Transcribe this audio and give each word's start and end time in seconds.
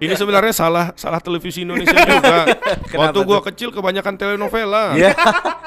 Ini 0.00 0.16
sebenarnya 0.16 0.50
salah 0.50 0.86
salah 0.96 1.20
televisi 1.20 1.62
Indonesia 1.62 1.92
juga. 2.08 2.48
Waktu 2.90 3.18
gua 3.22 3.40
kecil 3.44 3.68
kebanyakan 3.68 4.16
telenovela. 4.16 4.96
Ya, 4.96 5.12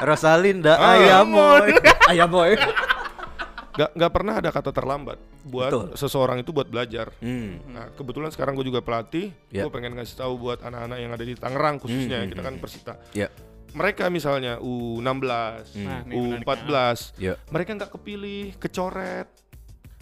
Rosalinda, 0.01 0.73
Ah. 0.73 0.97
Ayamoy. 0.97 1.69
Ayamoy. 2.09 2.57
Gak, 3.73 3.89
nggak 3.89 4.11
pernah 4.13 4.37
ada 4.37 4.49
kata 4.49 4.69
terlambat 4.69 5.17
buat 5.41 5.69
Betul. 5.73 5.85
seseorang 5.97 6.37
itu 6.37 6.53
buat 6.53 6.69
belajar. 6.69 7.09
Hmm. 7.17 7.57
Nah, 7.67 7.89
kebetulan 7.91 8.29
sekarang 8.29 8.53
gue 8.53 8.69
juga 8.69 8.85
pelatih. 8.85 9.33
Ya. 9.49 9.65
Gue 9.65 9.73
pengen 9.73 9.97
ngasih 9.97 10.13
tahu 10.13 10.37
buat 10.39 10.61
anak-anak 10.61 10.97
yang 10.97 11.09
ada 11.09 11.21
di 11.21 11.33
Tangerang 11.33 11.81
khususnya 11.81 12.21
Hmm, 12.21 12.29
kita 12.29 12.41
hmm, 12.41 12.47
kan 12.47 12.53
hmm. 12.53 12.61
Persita. 12.61 12.93
Ya. 13.13 13.33
Mereka 13.73 14.05
misalnya 14.09 14.61
U16, 14.61 15.73
Hmm. 15.73 15.85
Nah, 15.89 15.99
ini 16.05 16.13
menarik. 16.13 16.45
U14, 16.45 16.97
Ya. 17.17 17.33
mereka 17.49 17.69
nggak 17.73 17.91
kepilih, 17.91 18.45
kecoret, 18.57 19.25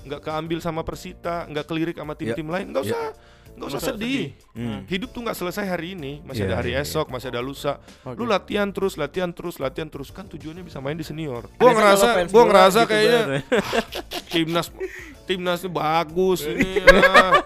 nggak 0.03 0.19
keambil 0.19 0.59
sama 0.59 0.83
Persita, 0.83 1.47
nggak 1.47 1.63
kelirik 1.63 1.95
sama 1.95 2.11
tim-tim 2.11 2.47
lain, 2.47 2.75
nggak 2.75 2.83
Ya. 2.83 2.91
usah, 2.91 3.03
usah 3.07 3.30
Nggak 3.55 3.67
usah 3.71 3.81
sedih. 3.81 4.33
Hmm. 4.51 4.83
Hidup 4.89 5.09
tuh 5.13 5.21
nggak 5.23 5.37
selesai 5.37 5.65
hari 5.67 5.93
ini, 5.95 6.19
masih 6.25 6.45
Ya, 6.45 6.53
ada 6.53 6.55
hari 6.59 6.71
ya, 6.73 6.81
ya. 6.81 6.87
esok, 6.87 7.07
masih 7.13 7.29
ada 7.29 7.41
lusa. 7.43 7.77
Oke. 8.03 8.17
Lu 8.17 8.25
latihan 8.25 8.67
terus, 8.73 8.97
latihan 8.97 9.31
terus, 9.31 9.61
latihan 9.61 9.87
terus 9.87 10.09
kan 10.09 10.25
tujuannya 10.25 10.65
bisa 10.65 10.81
main 10.81 10.97
di 10.97 11.05
senior. 11.05 11.45
Gua 11.59 11.71
sih 11.71 11.77
ngerasa, 11.77 12.05
gua 12.07 12.25
bola 12.31 12.45
ngerasa 12.49 12.79
gitu 12.83 12.89
kayaknya 12.91 13.21
timnas 14.33 14.67
timnasnya 15.27 15.71
bagus 15.71 16.43
ini 16.43 16.81
ya. 16.81 17.39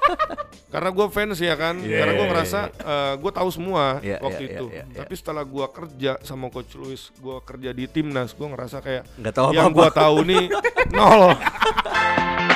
karena 0.74 0.90
gue 0.90 1.06
fans 1.14 1.38
ya 1.38 1.54
kan 1.54 1.78
Iya, 1.78 2.02
karena 2.02 2.12
gue 2.18 2.26
iya, 2.26 2.32
ngerasa 2.34 2.60
gue 3.22 3.32
tahu 3.32 3.50
semua 3.54 3.84
Iya, 4.02 4.18
waktu 4.26 4.44
iya, 4.44 4.52
itu 4.58 4.66
iya, 4.74 4.84
iya. 4.90 4.98
tapi 5.06 5.14
setelah 5.14 5.44
gue 5.46 5.66
kerja 5.70 6.12
sama 6.26 6.50
coach 6.50 6.74
Luis 6.76 7.14
gue 7.16 7.38
kerja 7.46 7.70
di 7.76 7.86
timnas 7.86 8.34
gue 8.34 8.48
ngerasa 8.48 8.82
kayak 8.82 9.04
Nggak 9.22 9.34
tahu 9.38 9.48
yang 9.54 9.70
gue 9.70 9.90
tahu 9.94 10.18
nih 10.26 10.46
nol 10.96 11.36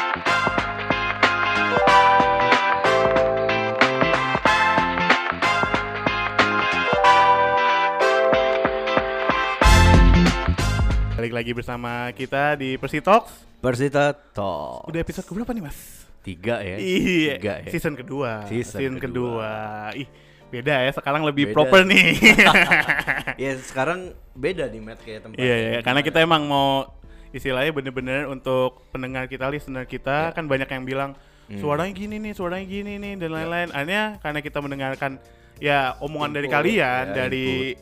Balik 11.20 11.36
lagi 11.36 11.52
bersama 11.52 12.16
kita 12.16 12.56
di 12.56 12.80
Persi 12.80 13.03
Talks. 13.03 13.44
Persita 13.59 14.16
Talk. 14.31 14.88
Udah 14.88 15.03
episode 15.03 15.28
keberapa 15.28 15.52
nih, 15.52 15.67
Mas? 15.67 16.08
Tiga 16.23 16.64
ya. 16.64 16.80
Iya, 16.80 17.36
Tiga 17.36 17.53
ya. 17.59 17.67
season 17.67 18.00
kedua. 18.00 18.48
Season 18.48 18.95
kedua. 18.95 19.52
Ih, 20.00 20.08
beda 20.47 20.80
ya. 20.80 20.95
Sekarang 20.95 21.28
lebih 21.28 21.52
Beda. 21.52 21.56
proper 21.59 21.84
nih. 21.84 22.16
Ya 23.36 23.52
sekarang 23.59 24.16
beda 24.31 24.72
nih 24.72 24.80
Matt 24.80 25.03
kayak 25.03 25.28
tempatnya. 25.28 25.44
Iya, 25.44 25.56
iya, 25.59 25.80
karena 25.84 26.00
kita 26.08 26.23
emang 26.23 26.47
mau 26.47 26.88
istilahnya 27.36 27.75
bener-bener 27.75 28.23
untuk 28.31 28.80
pendengar 28.95 29.28
kita, 29.28 29.52
listener 29.52 29.84
kita, 29.92 30.31
Iya. 30.31 30.36
kan 30.40 30.47
banyak 30.47 30.72
yang 30.72 30.88
bilang 30.88 31.12
Hmm. 31.52 31.59
suaranya 31.59 32.00
gini 32.00 32.16
nih, 32.16 32.31
suaranya 32.31 32.64
gini 32.64 32.95
nih, 32.95 33.20
Iya. 33.20 33.28
dan 33.28 33.31
lain-lain. 33.36 33.70
Akhirnya 33.75 34.03
karena 34.23 34.40
kita 34.40 34.64
mendengarkan 34.64 35.12
ya 35.59 36.00
omongan 36.00 36.31
dari 36.31 36.47
Input, 36.47 36.56
kalian, 36.64 37.03
ya, 37.12 37.12
dari 37.12 37.75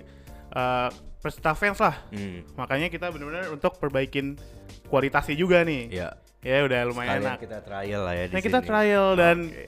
uh, 0.58 0.90
Persita 1.18 1.52
fans 1.52 1.78
lah. 1.78 1.96
Hmm. 2.10 2.46
Makanya 2.54 2.88
kita 2.88 3.10
bener-bener 3.10 3.50
untuk 3.50 3.76
perbaikin 3.76 4.38
kualitasnya 4.86 5.34
juga 5.34 5.62
nih. 5.62 5.90
Ya. 5.92 6.10
Ya 6.40 6.62
udah 6.62 6.80
lumayan 6.86 7.18
Sekalian 7.18 7.28
enak. 7.28 7.40
kita 7.42 7.58
trial 7.60 8.02
lah 8.02 8.14
ya 8.14 8.26
di 8.26 8.34
Nah 8.34 8.42
kita 8.42 8.60
sini. 8.60 8.68
trial 8.68 9.08
dan 9.14 9.38
Oke. 9.44 9.66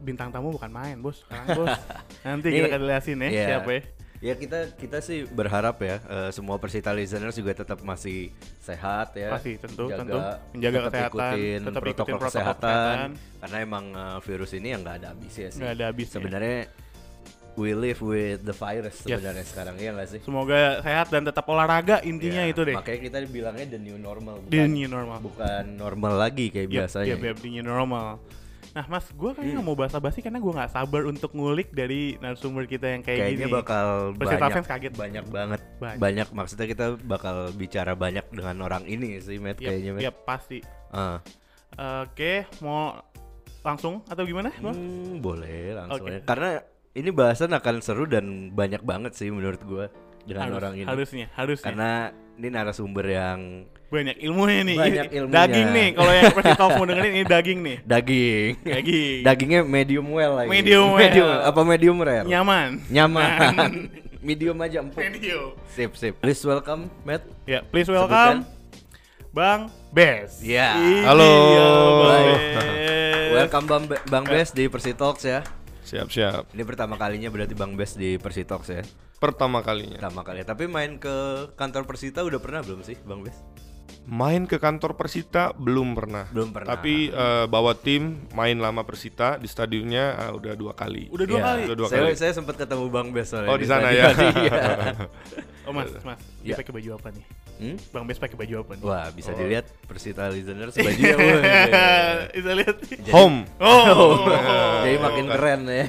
bintang 0.00 0.28
tamu 0.28 0.48
bukan 0.50 0.68
main 0.68 0.96
bos, 0.96 1.24
sekarang 1.24 1.46
bos. 1.58 1.74
Nanti 2.22 2.46
Ini- 2.46 2.56
kita 2.60 2.66
akan 2.68 2.80
jelasin 2.82 3.18
ya 3.18 3.28
Iya. 3.28 3.46
siapa 3.48 3.70
ya. 3.70 3.82
Ya 4.20 4.34
kita 4.36 4.58
kita 4.76 5.00
sih 5.00 5.24
berharap 5.24 5.80
ya 5.80 5.96
eh, 5.98 6.28
semua 6.30 6.60
Persita 6.60 6.92
listeners 6.92 7.32
juga 7.32 7.56
tetap 7.56 7.80
masih 7.80 8.28
sehat 8.58 9.16
ya. 9.16 9.32
Pasti, 9.32 9.56
tentu, 9.56 9.88
Jaga- 9.88 9.98
tentu. 9.98 10.18
Menjaga 10.52 10.78
tetap 10.78 10.92
kesehatan, 11.08 11.32
ikutin 11.32 11.60
tetap 11.62 11.80
protokol, 11.80 11.88
ikutin 12.04 12.12
protokol 12.12 12.28
kesehatan, 12.28 12.68
kesehatan. 12.68 13.08
karena 13.40 13.56
emang 13.58 13.84
eh, 13.90 14.18
virus 14.20 14.50
ini 14.52 14.68
yang 14.68 14.80
nggak 14.80 14.96
ada 14.98 15.08
habisnya 15.10 15.48
sih. 15.48 15.58
Nggak 15.58 15.72
ada 15.72 15.84
habisnya. 15.88 16.14
Sebenarnya 16.14 16.58
we 17.54 17.72
live 17.72 17.98
with 17.98 18.42
the 18.42 18.52
virus 18.52 19.00
Yes. 19.00 19.18
sebenarnya 19.18 19.44
sekarang 19.44 19.74
ya 19.76 19.90
nggak 19.92 20.08
sih? 20.08 20.20
Semoga 20.20 20.58
sehat 20.80 21.08
dan 21.08 21.22
tetap 21.22 21.44
olahraga 21.44 22.02
intinya 22.02 22.42
Ya, 22.42 22.48
itu 22.48 22.60
deh. 22.60 22.74
Makanya 22.74 23.00
kita 23.00 23.16
bilangnya 23.24 23.66
the 23.68 23.78
new 23.78 23.96
normal 23.96 24.38
bukan 24.38 24.50
The 24.50 24.64
new 24.64 24.86
normal. 24.86 25.18
bukan 25.20 25.62
normal 25.72 26.12
lagi 26.16 26.48
kayak 26.48 26.66
Yap, 26.66 26.74
biasanya. 26.84 27.08
yap, 27.08 27.20
yap, 27.22 27.36
the 27.38 27.48
new 27.48 27.62
normal. 27.62 28.18
Nah 28.70 28.86
mas, 28.86 29.02
gue 29.08 29.30
kayaknya 29.32 29.50
Hmm. 29.52 29.56
nggak 29.60 29.66
mau 29.66 29.76
basa-basi 29.76 30.18
karena 30.20 30.38
gue 30.38 30.52
nggak 30.52 30.70
sabar 30.70 31.02
untuk 31.04 31.30
ngulik 31.32 31.70
dari 31.70 32.14
narasumber 32.16 32.64
kita 32.64 32.86
yang 32.88 33.02
kayak 33.02 33.18
Kayaknya 33.26 33.46
gini. 33.46 33.56
bakal 33.56 33.86
Persita 34.14 34.38
banyak 34.38 34.54
fans 34.54 34.68
kaget. 34.68 34.92
banyak 34.94 35.24
banget 35.26 35.60
Banyak. 35.76 35.98
banyak. 35.98 36.28
maksudnya 36.30 36.66
kita 36.66 36.86
bakal 37.00 37.36
bicara 37.52 37.92
banyak 37.92 38.22
dengan 38.28 38.56
orang 38.60 38.84
ini 38.84 39.18
sih 39.18 39.36
Matt 39.36 39.58
Yap, 39.58 39.66
kayaknya 39.66 39.90
Matt. 39.92 40.04
yap, 40.04 40.16
pasti. 40.22 40.58
Ah. 40.88 41.18
Oke, 42.04 42.46
mau 42.60 42.94
langsung 43.60 44.02
atau 44.04 44.22
gimana? 44.22 44.50
Hmm, 44.52 45.18
boleh 45.18 45.74
langsung 45.76 46.02
Oke. 46.02 46.10
aja. 46.12 46.20
Karena 46.24 46.50
ini 47.00 47.10
bahasan 47.10 47.50
akan 47.50 47.80
seru 47.80 48.04
dan 48.04 48.24
banyak 48.50 48.80
banget 48.80 49.12
sih 49.12 49.28
menurut 49.28 49.60
gua 49.64 49.88
dengan 50.22 50.46
Harus- 50.46 50.58
orang 50.60 50.72
ini. 50.76 50.86
Harusnya, 50.86 51.26
harusnya. 51.32 51.64
Karena 51.66 51.90
ini 52.36 52.48
narasumber 52.48 53.04
yang 53.04 53.38
banyak 53.90 54.16
ilmunya 54.20 54.60
nih. 54.62 54.76
Banyak 54.76 55.06
ilmunya. 55.10 55.34
Daging 55.34 55.68
nih, 55.72 55.88
kalau 55.92 56.12
yang 56.12 56.30
Persi 56.30 56.52
Talks 56.54 56.74
mau 56.76 56.86
dengerin 56.86 57.12
ini 57.12 57.24
daging 57.26 57.58
nih. 57.60 57.76
daging. 57.82 58.50
Daging. 58.62 59.18
Dagingnya 59.24 59.60
medium 59.62 60.06
well 60.08 60.32
lagi. 60.36 60.48
Medium 60.48 60.88
well. 60.96 61.40
Apa 61.42 61.60
medium 61.64 61.96
rare? 61.98 62.24
Nyaman. 62.24 62.84
Nyaman. 62.86 63.72
medium 64.20 64.56
aja 64.60 64.78
empuk. 64.78 65.00
Medium. 65.00 65.56
Sip, 65.72 65.96
sip. 65.96 66.14
Please 66.20 66.38
welcome 66.44 66.92
Matt. 67.02 67.24
Ya, 67.44 67.64
please 67.64 67.88
welcome 67.88 68.44
Bang 69.30 69.72
Bes. 69.90 70.38
Ya. 70.38 70.76
Ini 70.76 71.02
Halo. 71.02 71.30
Bang. 72.04 72.24
Bes. 72.28 72.68
Welcome 73.30 73.66
Bang, 73.66 73.84
Be- 73.86 74.02
Bang 74.10 74.26
Bes 74.26 74.50
di 74.50 74.66
Persitox 74.66 75.22
ya. 75.22 75.46
Siap-siap 75.90 76.54
Ini 76.54 76.62
pertama 76.62 76.94
kalinya 76.94 77.26
berarti 77.28 77.52
Bang 77.52 77.74
Bes 77.74 77.92
di 77.92 78.14
Persitox 78.14 78.62
ya. 78.68 78.82
pertama 79.16 79.58
kalinya 79.60 79.98
Pertama 79.98 80.22
kali. 80.22 80.40
Tapi 80.42 80.64
main 80.64 80.96
ke 80.96 81.16
kantor 81.52 81.82
Persita 81.84 82.22
udah 82.22 82.38
pernah 82.38 82.62
belum 82.62 82.80
sih 82.80 82.94
Bang 83.02 83.20
Bes? 83.20 83.34
main 84.02 84.42
ke 84.42 84.56
kantor 84.56 84.96
Persita 84.96 85.52
belum 85.52 85.92
pernah 85.92 86.24
Belum 86.30 86.50
pernah. 86.50 86.72
tapi 86.72 87.10
eh, 87.10 87.44
bawa 87.46 87.74
tim 87.74 88.24
main 88.32 88.56
lama 88.56 88.80
Persita 88.80 89.36
di 89.36 89.44
stadionnya 89.44 90.16
ah, 90.16 90.30
udah 90.32 90.54
dua 90.54 90.72
kali 90.72 91.10
Udah 91.10 91.26
dua 91.26 91.36
Iya. 91.36 91.44
kali. 91.44 91.62
Udah 91.66 91.76
dua 91.76 91.88
saya, 91.88 92.00
kali. 92.04 92.14
saya 92.16 92.32
sempat 92.32 92.54
ketemu 92.56 92.86
Bang 92.86 93.10
Bes 93.10 93.28
soalnya 93.28 93.50
oh 93.50 93.58
di 93.58 93.66
sana 93.66 93.88
ya. 93.90 94.08
Oh 95.70 95.72
Mas, 95.72 95.94
Mas, 96.02 96.18
dia 96.40 96.50
Ya. 96.50 96.56
pakai 96.58 96.72
baju 96.72 96.90
apa 96.92 97.08
nih? 97.10 97.24
Hmm? 97.56 97.76
Bang 97.90 98.04
Bes 98.04 98.16
pakai 98.16 98.34
baju 98.34 98.54
apa 98.58 98.72
nih? 98.72 98.82
Wah, 98.82 99.06
bisa 99.10 99.30
Oh. 99.30 99.36
dilihat 99.36 99.68
Persita 99.84 100.26
listeners 100.26 100.74
bajunya. 100.80 101.14
Bisa 102.26 102.50
lihat. 102.52 102.76
Jadi- 102.82 103.10
home 103.10 103.44
Oh, 103.56 104.26
Jadi 104.82 104.96
makin 104.98 105.24
keren 105.28 105.60
ya. 105.64 105.86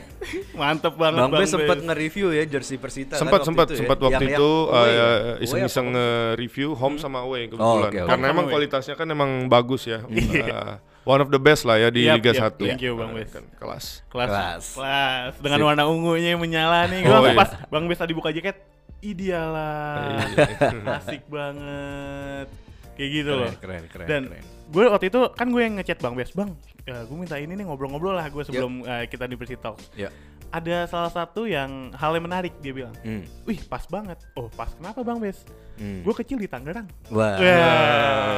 mantep 0.54 0.94
banget 0.94 1.18
Bang 1.20 1.34
Bes 1.34 1.50
sempat 1.50 1.78
nge-review 1.80 2.28
ya 2.30 2.44
jersey 2.46 2.78
Persita 2.78 3.16
kan 3.16 3.24
sempat 3.24 3.42
waktu 3.42 3.50
sempat 3.50 3.66
itu 3.66 3.74
ya? 3.74 3.80
sempat 3.80 3.98
waktu 4.00 4.14
Yang- 4.22 4.36
itu 4.36 4.52
yang 4.52 4.70
away 4.70 4.92
ya? 4.92 5.02
eh, 5.02 5.18
Away 5.34 5.42
iseng-iseng 5.42 5.86
apa? 5.86 5.94
nge-review 5.94 6.70
home 6.74 6.96
sama 6.96 7.20
away 7.22 7.48
kebetulan 7.48 7.82
oke, 7.84 7.98
oke. 7.98 8.08
karena 8.08 8.26
emang 8.30 8.46
kualitasnya 8.48 8.94
kan 8.94 9.08
emang 9.08 9.32
bagus 9.48 9.82
ya 9.84 10.06
Eh, 10.06 10.78
one 11.02 11.18
of 11.18 11.30
the 11.30 11.40
best 11.40 11.64
lah 11.64 11.76
ya 11.76 11.90
di 11.90 12.06
Yap, 12.06 12.22
Liga 12.22 12.32
yap, 12.32 12.54
1 12.54 12.62
thank 12.62 12.78
you, 12.80 12.94
Bang 12.94 13.12
Eh, 13.12 13.18
Bes. 13.18 13.30
kan, 13.32 13.44
kelas 13.52 13.86
kelas, 14.06 14.30
Kelas. 14.30 14.66
kelas, 14.76 15.32
dengan 15.40 15.58
Sip. 15.58 15.66
warna 15.66 15.84
ungunya 15.86 16.30
yang 16.32 16.42
menyala 16.42 16.86
nih. 16.86 17.02
Oh, 17.04 17.18
Gua 17.18 17.26
iya. 17.26 17.34
pas 17.34 17.50
Bang 17.66 17.86
Bes 17.88 17.98
tadi 17.98 18.12
buka 18.12 18.30
jaket, 18.30 18.62
idealah, 19.02 20.22
Iya. 20.28 20.98
asik 20.98 21.24
banget, 21.28 22.48
kayak 22.94 23.10
gitu 23.12 23.32
Keren, 23.32 23.42
loh. 23.44 23.54
keren, 23.58 23.84
keren, 23.88 24.08
Dan 24.08 24.22
keren. 24.28 24.44
gue 24.68 24.84
waktu 24.88 25.06
itu 25.08 25.20
kan 25.32 25.48
gue 25.48 25.62
yang 25.62 25.76
ngechat 25.76 26.00
Bang 26.00 26.14
Bes, 26.14 26.32
Bang, 26.32 26.54
ya, 26.82 27.02
gue 27.02 27.18
minta 27.18 27.36
ini 27.36 27.52
nih 27.52 27.66
ngobrol-ngobrol 27.66 28.14
lah 28.14 28.28
gue 28.28 28.42
sebelum 28.42 28.82
eh, 28.84 29.06
kita 29.06 29.26
di 29.26 29.36
Persi 29.36 29.56
Talk. 29.56 29.78
Ya. 29.94 30.10
Ada 30.50 30.84
salah 30.86 31.08
satu 31.10 31.48
yang 31.48 31.94
hal 31.94 32.12
yang 32.12 32.26
menarik 32.26 32.52
dia 32.60 32.74
bilang, 32.74 32.92
Hmm. 33.00 33.24
wih 33.42 33.56
pas 33.64 33.84
banget. 33.86 34.20
Oh 34.34 34.48
pas 34.50 34.68
kenapa 34.70 35.00
Bang 35.00 35.18
Bes? 35.18 35.48
Hmm. 35.76 36.04
Gue 36.04 36.12
kecil 36.14 36.36
di 36.36 36.46
Tangerang. 36.46 36.92
Wah. 37.08 37.40
Ya. 37.40 37.64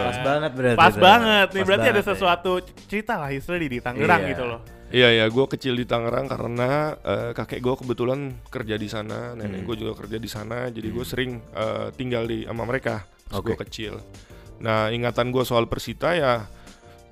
Pas 0.06 0.18
banget 0.22 0.52
berarti. 0.54 0.78
Pas 0.78 0.94
banget 0.96 1.48
nih 1.50 1.58
Pas 1.58 1.68
berarti 1.68 1.82
ada 1.84 1.92
banget 1.92 2.06
ya. 2.06 2.12
sesuatu 2.14 2.52
cerita 2.86 3.14
lah 3.18 3.28
history 3.28 3.66
di 3.66 3.80
Tangerang 3.80 4.22
Iya. 4.22 4.30
gitu 4.30 4.44
loh. 4.46 4.62
Iya 4.94 5.10
ya, 5.10 5.26
gue 5.26 5.46
kecil 5.50 5.74
di 5.74 5.90
Tangerang 5.90 6.30
karena 6.30 6.94
eh, 7.02 7.32
kakek 7.34 7.66
gue 7.66 7.76
kebetulan 7.82 8.38
kerja 8.46 8.78
di 8.78 8.86
sana, 8.86 9.34
Hmm. 9.34 9.42
nenek 9.42 9.66
gue 9.66 9.82
juga 9.82 9.98
kerja 9.98 10.22
di 10.22 10.30
sana, 10.30 10.70
jadi 10.70 10.86
gue 10.86 11.02
sering 11.02 11.42
eh, 11.58 11.90
tinggal 11.98 12.30
di 12.30 12.46
sama 12.46 12.62
mereka 12.64 13.02
pas 13.26 13.42
Oke. 13.42 13.58
gue 13.58 13.66
kecil. 13.66 13.98
Nah 14.62 14.94
ingatan 14.94 15.34
gue 15.34 15.42
soal 15.42 15.66
Persita 15.66 16.14
ya, 16.14 16.46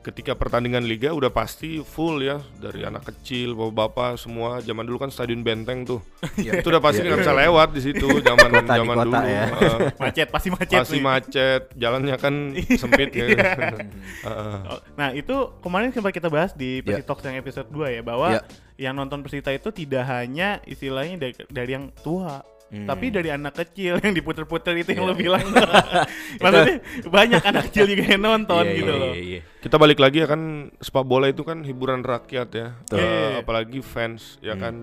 ketika 0.01 0.33
pertandingan 0.33 0.81
liga 0.81 1.09
udah 1.09 1.29
pasti 1.29 1.77
full 1.79 2.19
ya 2.19 2.37
dari 2.55 2.81
anak 2.81 3.05
kecil, 3.05 3.53
bapak-bapak 3.53 4.17
semua. 4.17 4.57
Zaman 4.59 4.81
dulu 4.81 4.97
kan 4.97 5.09
stadion 5.09 5.41
Benteng 5.41 5.81
tuh, 5.83 6.01
itu 6.35 6.61
udah 6.63 6.77
pasti 6.77 6.99
Iya, 6.99 7.07
nggak 7.07 7.17
iya. 7.17 7.23
bisa 7.23 7.33
lewat 7.35 7.67
di 7.71 7.81
situ 7.81 8.07
zaman 8.27 8.49
Kota 8.51 8.61
di 8.67 8.77
zaman 8.77 8.95
kota 8.97 9.05
dulu. 9.07 9.17
ya. 9.23 9.43
eh, 9.45 9.77
Macet 9.95 10.27
pasti 10.27 10.49
macet 10.49 10.75
pasti 10.75 10.97
nih. 10.97 11.03
macet, 11.03 11.61
jalannya 11.73 12.15
kan 12.17 12.33
sempit 12.81 13.09
ya. 13.11 13.25
Heeh. 14.25 14.57
Oh, 14.67 14.79
Nah 14.93 15.09
itu 15.11 15.35
kemarin 15.61 15.89
sempat 15.89 16.11
kita 16.11 16.27
bahas 16.27 16.51
di 16.51 16.81
Ya. 16.81 16.83
Persi 16.83 17.03
Talks 17.03 17.23
yang 17.23 17.37
episode 17.37 17.69
2 17.69 17.95
ya 17.95 18.01
bahwa 18.01 18.27
Ya. 18.31 18.41
yang 18.81 18.93
nonton 18.93 19.21
Persita 19.21 19.49
itu 19.49 19.69
tidak 19.69 20.03
hanya 20.05 20.57
istilahnya 20.65 21.15
dari, 21.19 21.33
dari 21.47 21.71
yang 21.71 21.93
tua 21.95 22.41
Hmm. 22.71 22.87
Tapi 22.87 23.11
dari 23.11 23.27
anak 23.27 23.51
kecil 23.53 23.99
yang 23.99 24.15
diputer-puter 24.15 24.71
itu 24.73 24.95
yang 24.95 25.03
Iya. 25.03 25.11
lo 25.11 25.15
bilang. 25.15 25.43
Maksudnya 26.41 26.79
banyak 27.03 27.41
anak 27.43 27.63
kecil 27.67 27.83
juga 27.85 28.03
yang 28.07 28.23
nonton 28.23 28.63
Iya, 28.63 28.75
gitu 28.75 28.87
iya, 28.87 29.01
loh. 29.03 29.11
iya, 29.11 29.21
iya. 29.21 29.41
Kita 29.59 29.75
balik 29.75 29.99
lagi 29.99 30.17
ya 30.19 30.27
kan 30.27 30.41
sepak 30.79 31.03
bola 31.03 31.27
itu 31.27 31.43
kan 31.43 31.61
hiburan 31.61 31.99
rakyat 31.99 32.49
ya. 32.49 32.67
Betul. 32.79 32.97
Eh, 32.97 33.03
Iya. 33.03 33.43
apalagi 33.43 33.79
fans 33.81 34.39
ya 34.39 34.55
Hmm. 34.55 34.61
kan 34.61 34.75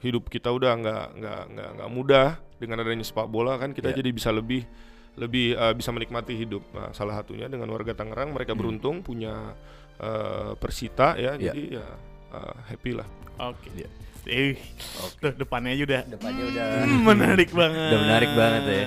hidup 0.00 0.26
kita 0.26 0.48
udah 0.48 0.72
nggak 0.74 1.04
nggak 1.14 1.42
nggak 1.50 1.70
nggak 1.76 1.90
mudah 1.92 2.28
dengan 2.56 2.80
adanya 2.80 3.04
sepak 3.04 3.28
bola 3.28 3.54
kan 3.54 3.70
kita 3.70 3.92
Iya. 3.92 4.00
jadi 4.00 4.10
bisa 4.10 4.32
lebih 4.32 4.64
lebih 5.14 5.52
eh, 5.52 5.74
bisa 5.76 5.92
menikmati 5.92 6.32
hidup. 6.34 6.64
Nah, 6.72 6.88
salah 6.90 7.20
satunya 7.20 7.46
dengan 7.46 7.68
warga 7.68 7.92
Tangerang 7.92 8.32
mereka 8.32 8.56
Hmm. 8.56 8.60
beruntung 8.64 8.96
punya 9.00 9.52
eh, 10.00 10.56
Persita 10.56 11.20
ya 11.20 11.36
Iya. 11.36 11.52
jadi 11.52 11.62
ya 11.76 11.86
eh, 12.32 12.54
happy 12.66 12.96
lah. 12.96 13.04
Oke. 13.38 13.68
Iya. 13.76 13.88
Eh, 14.22 14.56
tuh 15.16 15.32
depannya 15.32 15.72
aja 15.72 15.84
udah 15.84 16.02
Depannya 16.06 16.44
udah 16.46 16.66
Hmm, 16.82 17.00
menarik 17.02 17.50
banget. 17.50 17.88
Udah 17.88 18.00
menarik 18.00 18.30
banget 18.32 18.62
ya. 18.66 18.84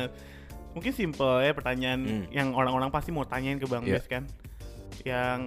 Mungkin 0.74 0.92
simple 0.92 1.34
ya 1.40 1.52
pertanyaan 1.52 2.02
Hmm. 2.02 2.24
yang 2.30 2.50
orang-orang 2.52 2.90
pasti 2.90 3.10
mau 3.10 3.24
tanyain 3.24 3.58
ke 3.58 3.66
Bang 3.66 3.82
Iya. 3.82 3.96
Bes 3.96 4.06
kan. 4.06 4.24
Yang 5.02 5.40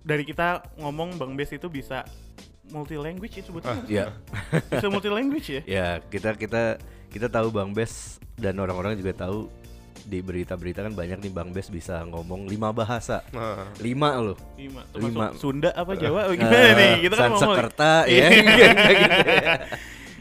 dari 0.00 0.24
kita 0.24 0.48
ngomong 0.76 1.16
Bang 1.16 1.32
Bes 1.32 1.50
itu 1.50 1.66
bisa 1.66 2.04
multi 2.66 2.94
language 2.94 3.34
ya 3.34 3.42
sebetulnya. 3.42 3.82
ya 3.84 4.06
bisa 4.70 4.86
multi 4.86 5.08
language 5.08 5.48
ya. 5.56 5.62
ya 5.62 5.88
kita 6.02 6.32
kita 6.34 6.78
kita 7.08 7.26
tahu 7.26 7.50
Bang 7.50 7.72
Bes 7.72 8.16
dan 8.34 8.56
orang-orang 8.56 8.94
juga 8.94 9.12
tahu 9.18 9.50
di 10.02 10.18
berita-berita 10.18 10.80
kan 10.80 10.92
banyak 10.92 11.18
nih 11.18 11.30
Bang 11.30 11.50
Bes 11.50 11.66
bisa 11.66 12.00
ngomong 12.02 12.44
lima 12.44 12.70
bahasa 12.70 13.20
Nah, 13.30 13.68
lima 13.78 14.16
loh 14.16 14.38
Lima. 14.54 14.82
Lima. 14.92 15.26
Sunda 15.34 15.70
apa 15.70 15.92
Jawa 15.94 16.28
gimana 16.30 16.72
nih? 16.72 16.92
Kita 17.02 17.14
kan 17.16 17.28
ngomong. 17.28 17.40
Sansekerta 17.42 17.92
ya 18.06 18.26
gitu 18.28 18.52
ya. 18.54 18.70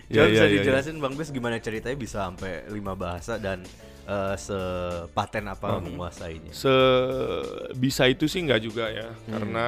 Ya, 0.09 0.15
Coba 0.15 0.25
ya, 0.25 0.31
bisa 0.31 0.41
ya, 0.41 0.47
ya. 0.47 0.53
dijelasin 0.55 0.97
Bang 0.97 1.13
Bes 1.13 1.29
gimana 1.29 1.55
ceritanya 1.57 1.93
bisa 1.93 2.25
sampai 2.25 2.65
lima 2.67 2.93
bahasa 2.93 3.37
dan 3.37 3.61
eh, 4.03 4.35
sepaten 4.35 5.45
apa 5.47 5.77
Hmm. 5.77 5.85
menguasainya 5.85 6.49
se 6.49 6.73
bisa 7.75 8.03
itu 8.05 8.25
sih 8.25 8.41
nggak 8.41 8.57
juga 8.59 8.89
ya 8.89 9.05
Hmm. 9.05 9.29
karena 9.29 9.67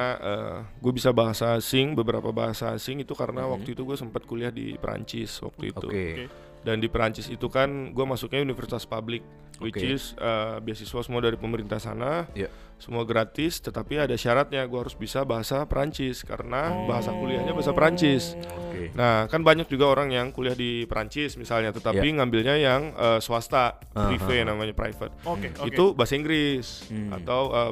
gue 0.76 0.92
bisa 0.92 1.10
bahasa 1.10 1.54
asing 1.54 1.94
beberapa 1.94 2.28
bahasa 2.28 2.74
asing 2.74 2.98
itu 2.98 3.14
karena 3.14 3.46
Hmm. 3.46 3.54
waktu 3.54 3.72
itu 3.72 3.82
gue 3.82 3.94
sempat 3.94 4.26
kuliah 4.26 4.50
di 4.50 4.74
Perancis 4.74 5.38
waktu 5.38 5.70
itu 5.70 5.78
oke 5.80 5.94
Oke. 5.94 6.26
Dan 6.62 6.78
di 6.78 6.86
Perancis 6.86 7.26
itu 7.26 7.46
kan 7.46 7.68
gue 7.90 8.04
masuknya 8.04 8.38
universitas 8.38 8.82
publik 8.84 9.22
which 9.58 9.76
Oke. 9.76 9.86
is 9.88 10.14
uh, 10.16 10.58
beasiswa 10.58 11.00
semua 11.00 11.20
dari 11.20 11.34
pemerintah 11.34 11.76
sana 11.76 12.26
Iya. 12.32 12.50
semua 12.76 13.02
gratis 13.02 13.58
tetapi 13.58 13.94
ada 13.96 14.14
syaratnya 14.14 14.62
gue 14.62 14.74
harus 14.76 14.94
bisa 14.94 15.22
bahasa 15.22 15.62
Perancis 15.64 16.22
karena 16.22 16.70
Oh. 16.72 16.86
bahasa 16.86 17.10
kuliahnya 17.10 17.50
bahasa 17.50 17.70
Perancis 17.70 18.34
oke 18.34 18.90
nah 18.92 19.26
kan 19.26 19.40
banyak 19.40 19.66
juga 19.66 19.86
orang 19.88 20.10
yang 20.10 20.30
kuliah 20.30 20.54
di 20.54 20.82
Perancis 20.84 21.34
misalnya 21.34 21.70
tetapi 21.70 22.02
ngambilnya 22.12 22.56
yang 22.56 22.90
uh, 22.92 23.18
swasta 23.18 23.78
privé 23.92 24.38
ah, 24.38 24.42
ah. 24.42 24.46
namanya 24.48 24.72
private 24.72 25.14
Oke, 25.22 25.50
oke. 25.52 25.66
itu 25.66 25.84
bahasa 25.92 26.14
Inggris 26.14 26.86
Hmm. 26.86 27.10
atau 27.12 27.42
uh, 27.48 27.70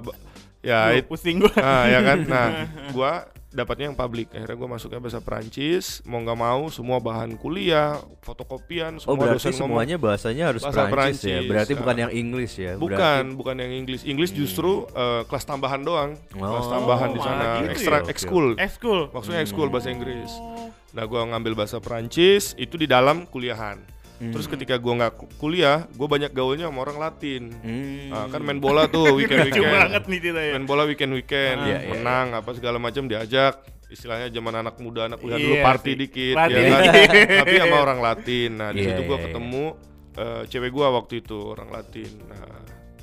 ya 0.60 0.90
Duh, 0.90 0.98
it- 0.98 1.06
pusing 1.06 1.40
gua. 1.40 1.50
nah 1.56 1.84
ya 1.86 2.00
kan 2.00 2.18
nah 2.24 2.46
gua 2.94 3.12
dapatnya 3.50 3.90
yang 3.90 3.98
publik 3.98 4.30
akhirnya 4.30 4.54
gua 4.54 4.70
masuknya 4.70 4.98
bahasa 4.98 5.18
Perancis 5.18 6.06
mau 6.06 6.18
nggak 6.18 6.38
mau 6.38 6.70
semua 6.70 6.98
bahan 6.98 7.34
kuliah 7.34 7.98
fotokopian 8.20 9.02
Oh 9.02 9.10
semua 9.10 9.26
berarti 9.26 9.36
dosen 9.42 9.52
ngomong 9.52 9.66
semuanya 9.74 9.96
bahasanya 9.96 10.44
harus 10.48 10.62
Bahasa 10.62 10.86
Perancis, 10.86 10.94
ya? 11.20 11.28
Perancis, 11.34 11.50
Berarti 11.50 11.72
ah. 11.72 11.78
bukan 11.78 11.96
yang 11.98 12.12
English 12.12 12.54
ya? 12.56 12.72
bukan 12.76 13.22
bukan 13.34 13.54
yang 13.58 13.72
Inggris 13.74 14.00
Inggris 14.02 14.30
justru 14.30 14.86
uh, 14.92 15.26
kelas 15.26 15.44
tambahan 15.44 15.82
doang 15.82 16.14
kelas 16.30 16.62
Oh, 16.62 16.70
tambahan 16.70 17.10
di 17.10 17.18
malah 17.18 17.26
sana 17.28 17.46
gitu 17.58 17.70
ekstra 17.74 17.96
ya? 17.98 18.06
Ekskul 18.06 18.46
Ekskul. 18.56 19.00
maksudnya 19.10 19.40
ekskul 19.40 19.66
bahasa 19.66 19.88
Inggris 19.88 20.30
Oh. 20.32 20.70
nah 20.90 21.04
gua 21.04 21.26
ngambil 21.26 21.52
bahasa 21.56 21.78
Perancis 21.78 22.54
itu 22.54 22.74
di 22.74 22.86
dalam 22.86 23.26
kuliahan 23.26 23.82
terus 24.22 24.44
ketika 24.46 24.76
gua 24.76 24.92
nggak 24.98 25.12
ku- 25.14 25.30
kuliah 25.36 25.88
gua 25.90 26.04
banyak 26.06 26.28
gaulnya 26.30 26.66
sama 26.66 26.80
orang 26.82 26.98
Latin 26.98 27.42
Hmm. 27.56 28.10
Ah, 28.10 28.26
kan 28.26 28.40
main 28.40 28.56
bola 28.56 28.84
tuh 28.86 29.12
weekend 29.16 29.48
weekend 29.48 29.64
banget 29.66 30.04
nih 30.04 30.20
kita 30.20 30.40
ya. 30.42 30.52
main 30.52 30.64
bola 30.64 30.82
weekend 30.84 31.12
weekend 31.12 31.58
Iya, 31.58 31.76
iya, 31.78 31.88
menang 31.90 32.26
apa 32.34 32.50
segala 32.52 32.76
macam 32.76 33.04
diajak 33.04 33.56
istilahnya 33.86 34.28
zaman 34.28 34.54
anak 34.56 34.76
muda 34.76 35.04
anak 35.04 35.18
kuliah 35.18 35.36
dulu 35.36 35.54
Iya 35.54 35.64
party 35.64 35.88
sih. 35.88 35.96
dikit 35.98 36.34
Party 36.34 36.52
ya 36.52 36.68
kan? 36.68 36.82
tapi 37.42 37.54
sama 37.58 37.76
orang 37.78 37.98
Latin 37.98 38.50
nah 38.54 38.68
di 38.70 38.78
Iya, 38.78 38.86
situ 38.86 39.00
gua 39.02 39.08
iya, 39.08 39.16
iya. 39.16 39.24
ketemu 39.26 39.64
eh, 40.12 40.42
cewek 40.46 40.70
gua 40.70 40.86
waktu 40.92 41.14
itu 41.18 41.38
orang 41.48 41.68
Latin 41.70 42.10
nah 42.22 42.44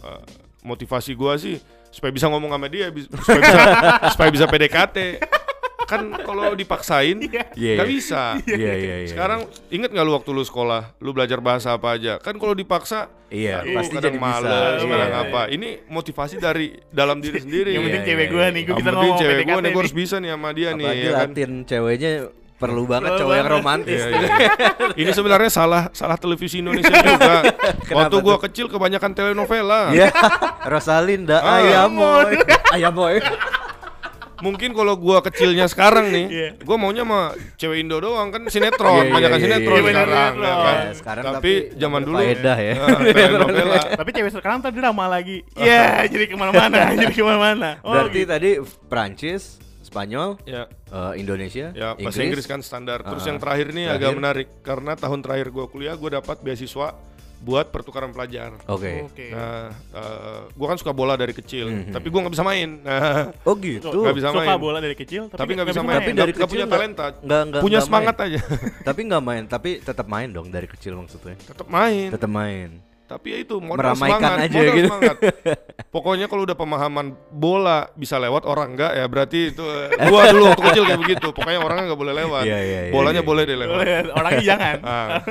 eh, 0.06 0.22
motivasi 0.62 1.12
gua 1.12 1.34
sih 1.36 1.58
supaya 1.88 2.12
bisa 2.12 2.28
ngomong 2.28 2.52
sama 2.52 2.68
dia 2.68 2.94
supaya 2.94 3.42
bisa 3.42 3.60
supaya 4.14 4.30
bisa 4.30 4.46
PDKT 4.46 4.98
kan 5.88 6.02
kalau 6.20 6.52
dipaksain 6.52 7.16
Iya. 7.18 7.48
Iya, 7.54 7.74
nggak 7.74 7.88
iya. 7.88 7.96
bisa 7.96 8.24
Iya 8.44 8.74
iya 8.76 8.96
iya. 9.00 9.08
sekarang 9.08 9.40
inget 9.68 9.88
nggak 9.88 10.04
lu 10.04 10.14
waktu 10.14 10.30
lu 10.30 10.44
sekolah 10.44 10.94
lu 10.98 11.10
belajar 11.10 11.40
bahasa 11.40 11.72
apa 11.72 11.96
aja 11.96 12.20
kan 12.20 12.36
kalau 12.36 12.52
dipaksa 12.52 13.08
iya 13.26 13.60
aduh, 13.60 13.72
pasti 13.74 13.94
kadang 13.94 14.04
jadi 14.06 14.20
bisa. 14.20 14.28
males, 14.38 14.78
Iya, 14.80 14.96
iya. 15.02 15.18
apa 15.22 15.42
ini 15.48 15.70
motivasi 15.86 16.36
dari 16.38 16.68
dalam 16.88 17.18
diri 17.18 17.40
sendiri 17.46 17.72
Yang 17.72 17.84
penting 17.86 17.98
iya, 17.98 18.10
cewek 18.10 18.22
iya. 18.22 18.32
gua 18.32 18.46
nih, 18.46 18.62
gua 18.62 18.70
Yang 18.70 18.78
bisa 18.78 18.92
ngomong 18.94 19.18
cewek 19.18 19.32
PDKT 19.34 19.48
gue 19.48 19.56
nih 19.56 19.56
gue 19.56 19.64
nih. 19.64 19.80
harus 19.80 19.96
bisa 19.96 20.16
nih 20.18 20.30
sama 20.30 20.50
dia 20.52 20.70
nih 20.70 20.84
Apalagi 20.84 21.02
ya 21.02 21.12
kan 21.14 21.30
Latin 21.30 21.52
ceweknya 21.64 22.12
perlu 22.58 22.84
banget 22.84 23.06
Perlu 23.08 23.22
cowok 23.22 23.34
yang 23.34 23.46
banget. 23.46 23.58
romantis. 23.62 24.02
Iya, 24.02 24.08
iya. 24.10 24.30
Ini 25.06 25.12
sebenarnya 25.14 25.46
salah 25.48 25.84
salah 25.94 26.18
televisi 26.18 26.58
Indonesia 26.58 26.90
juga. 27.08 27.46
Waktu 27.88 28.16
gua 28.18 28.42
kecil 28.42 28.66
kebanyakan 28.66 29.14
telenovela. 29.14 29.94
Iya. 29.94 30.10
Rosalinda 30.66 31.38
Ah. 31.38 31.62
Ayamoy. 31.62 32.34
Ayamoy. 32.74 33.22
Mungkin 34.38 34.70
kalau 34.72 34.94
gua 34.94 35.20
kecilnya 35.20 35.66
sekarang 35.66 36.08
nih, 36.08 36.26
Iya. 36.28 36.50
gua 36.62 36.76
maunya 36.76 37.02
sama 37.02 37.22
cewek 37.56 37.78
Indo 37.80 37.98
doang 37.98 38.30
kan 38.30 38.42
sinetron, 38.46 39.02
Iya, 39.02 39.12
banyak 39.12 39.30
iya, 39.30 39.40
sinetron 39.40 39.76
iya, 39.76 39.86
sekarang 39.88 40.34
ya 40.36 40.54
kan. 40.54 40.76
Ya, 40.78 40.94
sekarang 40.94 41.24
tapi, 41.24 41.34
tapi 41.34 41.52
zaman 41.76 42.02
dulu 42.02 42.18
berfaedah 42.18 42.58
ya. 42.60 42.74
Telenovela. 43.08 43.76
Tapi 44.00 44.10
cewek 44.12 44.32
sekarang 44.32 44.60
tadi 44.60 44.76
drama 44.78 45.06
lagi. 45.08 45.38
Iya, 45.58 46.06
jadi 46.06 46.26
ke 46.26 46.36
mana-mana, 46.36 46.78
jadi 46.96 47.10
ke 47.10 47.22
mana-mana. 47.22 47.70
Oh, 47.82 47.92
Berarti 47.92 48.20
gitu. 48.20 48.30
tadi 48.30 48.50
Prancis, 48.88 49.44
Spanyol, 49.80 50.36
Ya, 50.44 50.68
eh, 50.68 51.14
Indonesia, 51.18 51.72
ya 51.72 51.96
bahasa 51.96 52.20
Inggris 52.20 52.44
kan 52.44 52.60
standar. 52.60 53.02
Terus 53.02 53.24
Ah, 53.24 53.28
yang 53.28 53.38
terakhir 53.38 53.68
nih 53.70 53.88
terakhir. 53.88 53.98
agak 53.98 54.12
menarik 54.14 54.48
karena 54.62 54.94
tahun 54.94 55.20
terakhir 55.22 55.48
gua 55.50 55.66
kuliah 55.66 55.96
gua 55.96 56.20
dapat 56.20 56.38
beasiswa 56.42 56.92
buat 57.38 57.70
pertukaran 57.70 58.10
pelajar. 58.10 58.58
Oke. 58.66 59.06
Oke. 59.06 59.28
Nah, 59.30 59.70
eh, 59.72 60.40
gua 60.52 60.68
kan 60.70 60.78
suka 60.78 60.90
bola 60.90 61.14
dari 61.14 61.32
kecil, 61.32 61.70
Mhm. 61.70 61.94
tapi 61.94 62.08
gua 62.08 62.26
nggak 62.26 62.34
bisa 62.34 62.44
main. 62.44 62.70
Nah, 62.82 63.30
Oh 63.44 63.54
gitu. 63.56 63.88
nggak 63.88 64.16
bisa 64.16 64.30
Suka 64.30 64.42
main. 64.44 64.58
bola 64.58 64.80
dari 64.80 64.96
kecil, 64.96 65.22
tapi, 65.28 65.38
tapi 65.38 65.52
nggak 65.54 65.68
bisa 65.68 65.82
main. 65.82 65.98
Tapi 65.98 66.12
dari 66.12 66.18
nggak 66.28 66.40
kecil 66.40 66.50
punya 66.50 66.66
talenta. 66.68 67.06
nggak- 67.14 67.44
nggak- 67.48 67.64
punya 67.64 67.78
nggak 67.78 67.88
semangat 67.88 68.16
main. 68.16 68.28
aja. 68.28 68.40
tapi 68.90 69.00
nggak 69.04 69.24
main, 69.24 69.44
tapi 69.46 69.70
tetap 69.80 70.06
main 70.06 70.30
dong 70.30 70.48
dari 70.48 70.68
kecil 70.68 70.94
maksudnya. 70.96 71.36
Tetap 71.38 71.68
main. 71.68 72.08
Tetap 72.10 72.30
main. 72.30 72.70
Tapi 73.08 73.28
ya 73.32 73.38
itu 73.40 73.56
modal 73.58 73.96
Meramaikan 73.96 74.20
semangat, 74.20 74.38
aja 74.44 74.58
modal 74.60 74.76
gitu. 74.76 74.88
semangat. 74.92 75.18
Pokoknya 75.96 76.26
kalau 76.28 76.44
udah 76.44 76.58
pemahaman 76.60 77.08
bola 77.32 77.88
bisa 77.96 78.20
lewat 78.20 78.44
orang 78.44 78.76
enggak 78.76 78.92
ya 78.94 79.08
berarti 79.08 79.56
itu 79.56 79.64
eh, 79.64 79.96
gua 80.12 80.28
dulu 80.28 80.44
waktu 80.52 80.64
kecil 80.68 80.84
kayak 80.84 81.02
begitu. 81.02 81.28
Pokoknya 81.32 81.60
orangnya 81.64 81.84
nggak 81.88 82.02
boleh 82.04 82.14
lewat. 82.14 82.44
Iya, 82.44 82.60
iya, 82.60 82.80
iya, 82.88 82.92
Bolanya 82.92 83.24
iya. 83.24 83.30
boleh 83.32 83.44
deh 83.48 83.58
lewat. 83.58 83.76
Orangnya 84.12 84.44
jangan. 84.44 84.76
Ah, 84.88 85.24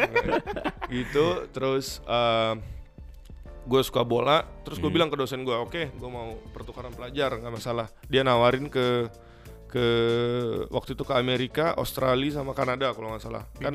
gitu 0.88 1.26
terus 1.50 2.00
gue 3.66 3.80
suka 3.83 4.06
bola 4.06 4.47
terus 4.62 4.78
gue 4.78 4.87
Hmm. 4.87 4.95
bilang 4.95 5.09
ke 5.11 5.18
dosen 5.18 5.42
gue 5.42 5.50
oke 5.52 5.90
gue 5.90 6.11
mau 6.11 6.38
pertukaran 6.54 6.95
pelajar 6.95 7.35
nggak 7.35 7.50
masalah 7.50 7.90
dia 8.06 8.23
nawarin 8.23 8.71
ke 8.71 9.11
ke 9.66 9.87
waktu 10.71 10.95
itu 10.95 11.02
ke 11.02 11.11
Amerika 11.11 11.75
Australia 11.75 12.38
sama 12.38 12.54
Kanada 12.54 12.95
kalau 12.95 13.11
nggak 13.11 13.23
salah 13.26 13.42
kan 13.59 13.75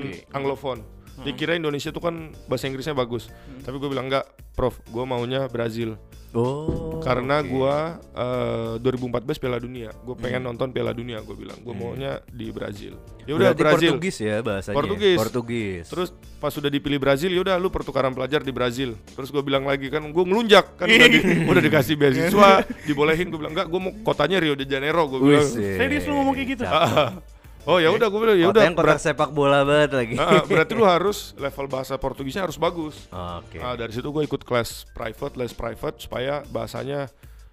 Oke. 1.14 1.14
anglophone 1.14 1.26
dikira 1.28 1.54
Indonesia 1.54 1.90
tuh 1.90 2.02
kan 2.02 2.16
bahasa 2.46 2.66
Inggrisnya 2.66 2.94
bagus 2.94 3.28
tapi 3.62 3.76
gue 3.76 3.88
bilang 3.88 4.08
enggak 4.08 4.26
prof 4.52 4.80
gue 4.84 5.04
maunya 5.04 5.46
Brazil 5.46 6.00
Oh. 6.32 7.04
karena 7.04 7.44
oke. 7.44 7.52
gua 7.52 8.00
eh, 8.16 8.80
2014 8.80 9.36
Piala 9.36 9.60
Dunia 9.60 9.92
gue 9.92 10.16
pengen 10.16 10.40
Hmm. 10.40 10.48
nonton 10.48 10.72
Piala 10.72 10.96
Dunia 10.96 11.20
gue 11.20 11.36
bilang 11.36 11.60
gue 11.60 11.70
Hmm. 11.70 11.92
maunya 11.92 12.24
di 12.26 12.48
Brazil 12.50 12.96
ya 13.22 13.36
udah 13.36 13.52
Brazil 13.52 13.94
Portugis 13.94 14.18
ya 14.18 14.40
bahasanya. 14.40 14.76
Portugis. 14.76 15.18
Portugis. 15.20 15.86
Terus 15.86 16.10
pas 16.40 16.50
sudah 16.50 16.68
dipilih 16.68 16.98
Brazil, 16.98 17.30
yaudah 17.30 17.54
lu 17.56 17.70
pertukaran 17.70 18.10
pelajar 18.12 18.42
di 18.42 18.50
Brazil. 18.50 18.98
Terus 19.08 19.30
gue 19.30 19.40
bilang 19.40 19.62
lagi 19.62 19.88
kan, 19.88 20.02
gue 20.02 20.24
ngelunjak 20.26 20.74
kan 20.74 20.90
udah, 20.90 21.06
di, 21.08 21.20
udah 21.54 21.62
dikasih 21.62 21.96
beasiswa, 21.96 22.66
dibolehin. 22.82 23.30
Gue 23.30 23.38
bilang 23.38 23.54
enggak, 23.54 23.70
gue 23.70 23.78
mau 23.80 23.94
kotanya 24.02 24.42
Rio 24.42 24.58
de 24.58 24.66
Janeiro. 24.66 25.06
Gue 25.06 25.20
bilang. 25.22 25.46
Serius 25.46 26.10
lu 26.10 26.18
ngomong 26.18 26.34
kayak 26.34 26.50
gitu? 26.50 26.64
Oh 27.64 27.78
ya 27.78 27.88
udah, 27.88 28.08
gue 28.08 28.20
bilang 28.20 28.34
ya 28.36 28.48
udah. 28.48 28.64
yang 28.64 28.74
kota 28.74 28.86
berat- 28.90 29.04
sepak 29.04 29.30
bola 29.30 29.62
banget 29.62 29.92
lagi. 29.94 30.16
Ah, 30.16 30.42
berarti 30.50 30.74
lu 30.74 30.82
harus 30.82 31.34
level 31.36 31.66
bahasa 31.68 31.94
Portugisnya 31.96 32.42
harus 32.42 32.58
bagus. 32.58 33.06
Oke. 33.08 33.58
Ah, 33.58 33.74
dari 33.74 33.92
situ 33.92 34.08
gue 34.08 34.24
ikut 34.24 34.42
kelas 34.42 34.90
private, 34.90 35.34
les 35.36 35.52
private 35.52 35.98
supaya 36.00 36.42
bahasanya 36.48 37.06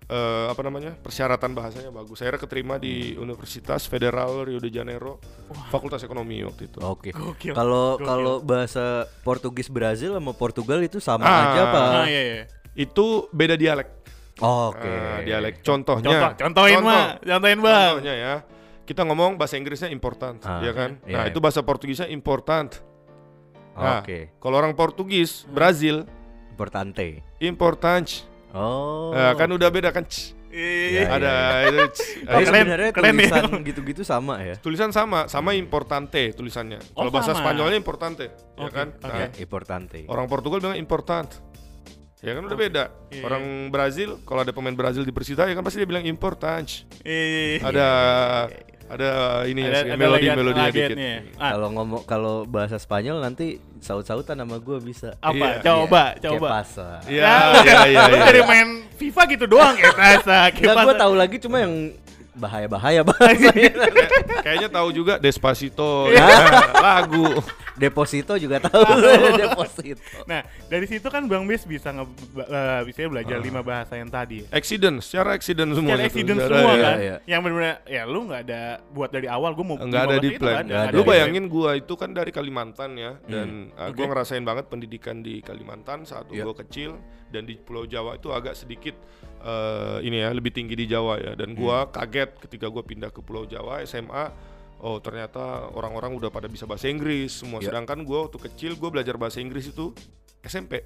eh, 0.07 0.47
apa 0.49 0.61
namanya 0.63 0.97
persyaratan 0.97 1.53
bahasanya 1.53 1.91
bagus. 1.91 2.17
Saya 2.17 2.33
keterima 2.35 2.77
di 2.77 3.13
Universitas 3.15 3.85
Federal 3.85 4.43
Rio 4.43 4.57
de 4.57 4.71
Janeiro, 4.71 5.21
Fakultas 5.69 6.01
Ekonomi 6.01 6.41
waktu 6.41 6.67
itu. 6.67 6.81
Oke. 6.81 7.13
Gokil. 7.13 7.53
Kalau 7.53 7.97
kalau 7.99 8.41
bahasa 8.41 9.05
Portugis 9.21 9.69
Brazil 9.69 10.15
sama 10.15 10.33
Portugal 10.33 10.81
itu 10.81 10.97
sama 10.99 11.23
Ah. 11.23 11.41
aja 11.47 11.61
apa? 11.63 11.81
Ah, 11.95 12.07
iya, 12.07 12.23
iya. 12.23 12.45
Itu 12.75 13.29
beda 13.29 13.55
dialek. 13.55 13.89
Oke. 14.39 14.89
Ah, 14.89 15.21
dialek. 15.21 15.61
Contohnya. 15.61 16.09
Contoh, 16.09 16.31
contohin 16.41 16.81
Contoh. 16.81 16.89
mah, 16.89 17.07
contohin 17.21 17.59
bang. 17.59 17.93
Contohnya 17.93 18.15
ya, 18.17 18.35
kita 18.89 19.05
ngomong 19.05 19.37
bahasa 19.37 19.61
Inggrisnya 19.61 19.93
important, 19.93 20.41
Ah, 20.43 20.65
ya 20.65 20.73
kan? 20.73 20.97
iya, 21.05 21.13
Nah 21.13 21.23
iya. 21.25 21.31
itu 21.31 21.39
bahasa 21.39 21.61
Portugisnya 21.61 22.09
important. 22.09 22.81
Nah, 23.77 24.01
Oke. 24.01 24.33
kalau 24.41 24.57
orang 24.57 24.73
Portugis, 24.73 25.45
Brazil, 25.47 26.09
Importante. 26.51 27.23
importante. 27.39 28.25
Oh. 28.51 29.13
Nah, 29.13 29.37
kan 29.37 29.47
udah 29.47 29.69
beda 29.69 29.93
kan. 29.93 30.03
C. 30.03 30.35
Iya. 30.49 30.91
Ya, 30.91 31.03
ada 31.13 31.35
ya, 31.61 31.69
itu. 31.69 32.03
Tapi 32.25 32.33
Oh, 32.35 32.41
keren, 32.41 32.65
sebenarnya 32.65 32.91
keren 32.91 33.05
ya. 33.05 33.13
tulisan 33.13 33.45
gitu-gitu 33.63 34.03
sama 34.03 34.35
ya. 34.41 34.57
Tulisan 34.57 34.91
sama, 34.91 35.29
sama 35.29 35.53
importante 35.53 36.33
tulisannya. 36.33 36.81
Oh, 36.97 37.05
Kalau 37.05 37.11
bahasa. 37.13 37.37
Spanyolnya 37.37 37.77
importante, 37.77 38.33
ya 38.57 38.65
Oke, 38.65 38.73
kan? 38.73 38.89
oke. 38.91 39.05
Nah, 39.05 39.19
Ya, 39.21 39.29
importante. 39.39 39.99
orang 40.09 40.25
Portugal 40.27 40.59
bilang 40.59 40.75
important. 40.75 41.29
Ya 42.19 42.35
kan 42.35 42.43
udah 42.43 42.59
beda. 42.59 42.85
Iya, 43.15 43.23
Orang 43.23 43.45
Brazil, 43.71 44.19
kalau 44.27 44.43
ada 44.43 44.51
pemain 44.51 44.75
Brazil 44.75 45.07
di 45.07 45.15
Persita 45.15 45.47
ya 45.47 45.55
kan 45.55 45.63
pasti 45.63 45.79
dia 45.79 45.87
bilang 45.87 46.03
importante. 46.03 46.83
Iya. 47.07 47.63
Ada 47.63 47.89
ada 48.89 49.11
ini 49.45 49.61
ya, 49.61 49.69
Ada- 49.69 49.79
sih, 49.79 49.89
ada 49.89 49.97
melodi 49.97 50.27
melodinya 50.31 50.67
dikit. 50.67 50.89
lagetnya. 50.91 51.15
Ah, 51.37 51.51
Kalau 51.53 51.69
ngomong 51.71 52.03
kalau 52.05 52.35
bahasa 52.45 52.77
Spanyol 52.77 53.21
nanti 53.21 53.47
saut-sautan 53.79 54.35
sama 54.35 54.57
gue 54.57 54.79
bisa. 54.81 55.15
apa? 55.19 55.37
Iya. 55.55 55.61
Coba, 55.61 56.03
Iya, 56.11 56.23
coba. 56.25 56.39
Kayak 56.41 56.57
pasa. 56.57 56.89
Iya, 57.05 57.29
iya, 57.59 57.79
iya. 57.87 58.01
Lu 58.07 58.17
iya. 58.17 58.25
dari 58.27 58.43
main 58.43 58.69
FIFA 58.93 59.23
gitu 59.29 59.45
doang 59.47 59.75
kayak 59.75 59.95
rasa. 59.95 60.37
Enggak 60.51 60.77
gue 60.83 60.95
tahu 60.97 61.13
lagi 61.15 61.37
cuma 61.39 61.57
yang 61.59 61.75
bahaya-bahaya 62.39 63.03
bahasanya. 63.03 63.71
Kayaknya 64.47 64.69
tahu 64.71 64.89
juga 64.91 65.19
Despacito, 65.19 66.09
Iya. 66.09 66.23
ya, 66.23 66.37
lagu. 66.73 67.27
Deposito 67.75 68.35
juga 68.35 68.59
tahu 68.59 68.83
deposito. 69.39 70.03
Nah, 70.27 70.43
dari 70.67 70.83
situ 70.85 71.07
kan 71.07 71.23
Bang 71.25 71.47
Bes 71.47 71.63
bisa 71.63 71.95
nge 71.95 72.11
eh, 72.41 72.81
bisa 72.83 73.07
belajar 73.07 73.39
lima 73.39 73.63
bahasa 73.63 73.95
yang 73.95 74.11
tadi. 74.11 74.43
Accident, 74.51 74.99
secara 74.99 75.31
accident 75.33 75.71
semua. 75.71 75.95
Secara 75.95 76.03
accident 76.05 76.39
Secara- 76.39 76.59
semua 76.59 76.73
ya. 76.73 76.83
kan. 76.83 76.97
iya. 76.99 77.17
Yang 77.25 77.41
benar-benar 77.41 77.77
ya 77.87 78.03
lu 78.03 78.21
nggak 78.27 78.41
ada 78.43 78.63
buat 78.89 79.11
dari 79.11 79.27
awal 79.27 79.55
gue 79.55 79.63
mau 79.65 79.77
Enggak 79.79 80.03
ada 80.05 80.17
lima 80.17 80.25
di 80.25 80.31
plan. 80.35 80.43
kan, 80.51 80.59
Nggak 80.59 80.67
nggak 80.67 80.83
ada 80.83 80.91
Lu 80.91 80.99
di 80.99 80.99
plan. 80.99 81.13
bayangin 81.15 81.45
gua 81.47 81.71
itu 81.73 81.95
kan 81.95 82.11
dari 82.11 82.31
Kalimantan 82.31 82.91
ya 82.95 83.13
dan 83.25 83.49
uh, 83.73 83.89
gua 83.89 84.05
Oke. 84.05 84.11
ngerasain 84.11 84.43
banget 84.43 84.65
pendidikan 84.67 85.17
di 85.21 85.39
Kalimantan 85.39 86.03
saat 86.03 86.27
Iya. 86.29 86.43
gua 86.43 86.55
kecil 86.57 86.99
dan 87.31 87.47
di 87.47 87.55
Pulau 87.55 87.87
Jawa 87.87 88.17
itu 88.17 88.27
agak 88.29 88.57
sedikit 88.57 88.99
eh, 89.39 89.99
ini 90.01 90.19
ya 90.19 90.33
lebih 90.33 90.51
tinggi 90.51 90.75
di 90.75 90.89
Jawa 90.89 91.15
ya 91.17 91.33
dan 91.35 91.55
gua 91.55 91.87
kaget 91.87 92.28
ketika 92.39 92.67
gua 92.67 92.81
pindah 92.81 93.09
ke 93.09 93.19
Pulau 93.19 93.45
Jawa 93.45 93.81
SMA 93.83 94.31
oh 94.79 94.97
ternyata 94.99 95.41
orang-orang 95.71 96.13
udah 96.13 96.29
pada 96.29 96.47
bisa 96.47 96.63
bahasa 96.63 96.87
Inggris 96.87 97.35
semua 97.37 97.59
Iya. 97.59 97.71
sedangkan 97.71 98.03
gua 98.03 98.25
waktu 98.25 98.39
kecil 98.41 98.75
gua 98.75 98.91
belajar 98.91 99.15
bahasa 99.15 99.39
Inggris 99.39 99.67
itu 99.67 99.91
SMP 100.41 100.85